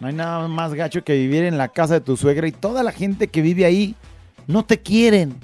[0.01, 2.81] No hay nada más gacho que vivir en la casa de tu suegra y toda
[2.81, 3.93] la gente que vive ahí
[4.47, 5.35] no te quieren.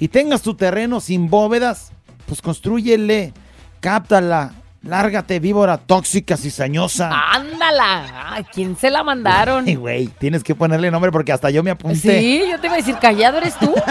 [0.00, 1.92] Y tengas tu terreno sin bóvedas,
[2.26, 3.32] pues construyele,
[3.78, 7.12] cáptala, lárgate, víbora tóxica, cizañosa.
[7.32, 8.34] Ándala.
[8.34, 9.66] ¿A quién se la mandaron?
[9.68, 12.18] Ay, güey, tienes que ponerle nombre porque hasta yo me apunté.
[12.18, 13.72] Sí, yo te iba a decir, callado eres tú.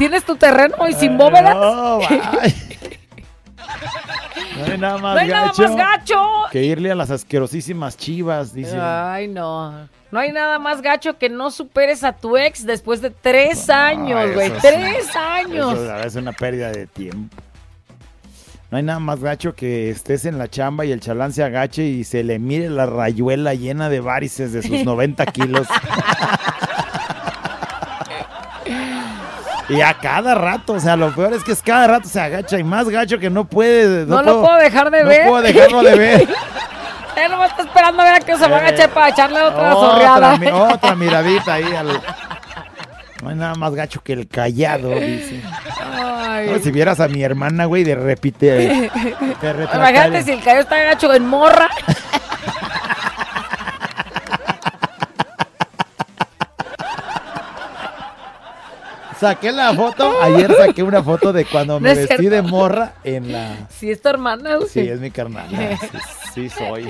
[0.00, 1.54] ¿Tienes tu terreno y sin bóvedas?
[1.54, 1.98] No.
[1.98, 2.08] No
[4.64, 6.22] hay nada más No hay nada gacho más gacho.
[6.50, 8.78] que irle a las asquerosísimas chivas, dice.
[8.80, 9.88] Ay, no.
[10.10, 14.32] No hay nada más gacho que no superes a tu ex después de tres años,
[14.32, 14.50] güey.
[14.62, 15.74] Tres años.
[15.78, 17.36] Eso es una pérdida de tiempo.
[18.70, 21.84] No hay nada más gacho que estés en la chamba y el chalán se agache
[21.84, 25.68] y se le mire la rayuela llena de varices de sus 90 kilos.
[29.70, 32.58] y a cada rato, o sea, lo peor es que es cada rato se agacha
[32.58, 34.04] y más gacho que no puede.
[34.06, 35.28] No, lo puedo dejar de no ver.
[35.28, 36.20] puedo dejarlo de ver.
[37.16, 39.74] Él no está esperando a ver a que se va a agachar para echarle otra
[39.74, 40.36] otra, zorreada.
[40.38, 42.00] mi- otra miradita ahí al-
[43.22, 45.42] No hay nada más gacho que el callado, dice.
[45.94, 46.48] Ay.
[46.50, 48.90] No, si vieras a mi hermana, güey, de repite.
[49.74, 51.68] Imagínate si el callo está gacho en morra.
[59.20, 60.10] Saqué la foto.
[60.22, 62.36] Ayer saqué una foto de cuando me es vestí cierto.
[62.36, 63.68] de morra en la.
[63.68, 64.68] Si es tu hermana, güey.
[64.68, 65.46] Sí, es mi carnal.
[66.34, 66.88] Sí, sí soy.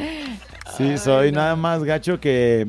[0.77, 1.33] Sí soy.
[1.33, 2.67] Nada más gacho que.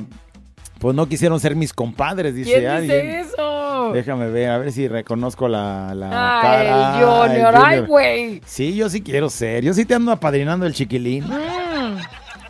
[0.79, 3.05] Pues no quisieron ser mis compadres, dice ¿Quién alguien.
[3.05, 3.91] dice eso?
[3.93, 6.07] Déjame ver, a ver si reconozco la, la
[6.39, 6.93] Ay, cara.
[7.27, 8.41] Junior, ay, güey.
[8.47, 9.63] Sí, yo sí quiero ser.
[9.63, 11.25] Yo sí te ando apadrinando el chiquilín.
[11.27, 11.97] Mm,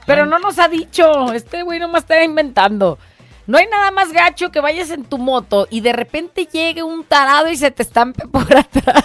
[0.05, 1.33] Pero no nos ha dicho.
[1.33, 2.97] Este güey nomás está inventando.
[3.51, 7.03] No hay nada más gacho que vayas en tu moto y de repente llegue un
[7.03, 9.03] tarado y se te estampe por atrás.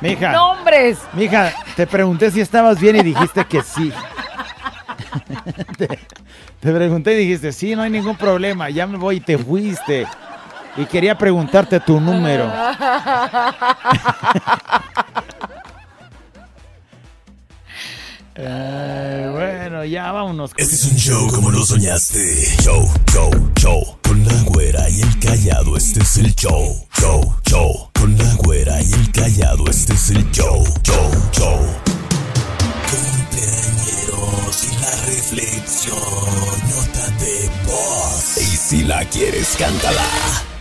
[0.00, 0.32] Mija.
[0.32, 0.98] ¡Nombres!
[1.12, 3.92] Mija, te pregunté si estabas bien y dijiste que sí.
[5.76, 9.36] te, te pregunté y dijiste, sí, no hay ningún problema, ya me voy y te
[9.36, 10.06] fuiste.
[10.78, 12.50] Y quería preguntarte tu número.
[18.34, 20.52] Eh, bueno, ya vámonos.
[20.56, 22.46] Este es un show como lo soñaste.
[22.62, 23.98] Show, show, show.
[24.02, 26.86] Con la güera y el callado, este es el show.
[26.98, 27.90] Show, show.
[27.94, 30.64] Con la güera y el callado, este es el show.
[30.82, 31.58] Show, show.
[32.90, 35.98] Cumpleañeros y la reflexión.
[36.70, 38.36] Nota de voz.
[38.38, 40.51] Y si la quieres, cántala.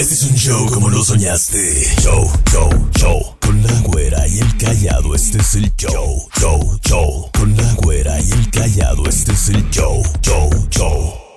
[0.00, 1.84] Este es un show como lo soñaste.
[2.00, 3.36] Show, show, show.
[3.38, 6.26] Con la güera y el callado, este es el show.
[6.40, 7.30] Show, show.
[7.38, 10.02] Con la güera y el callado, este es el show.
[10.22, 11.29] Show, show.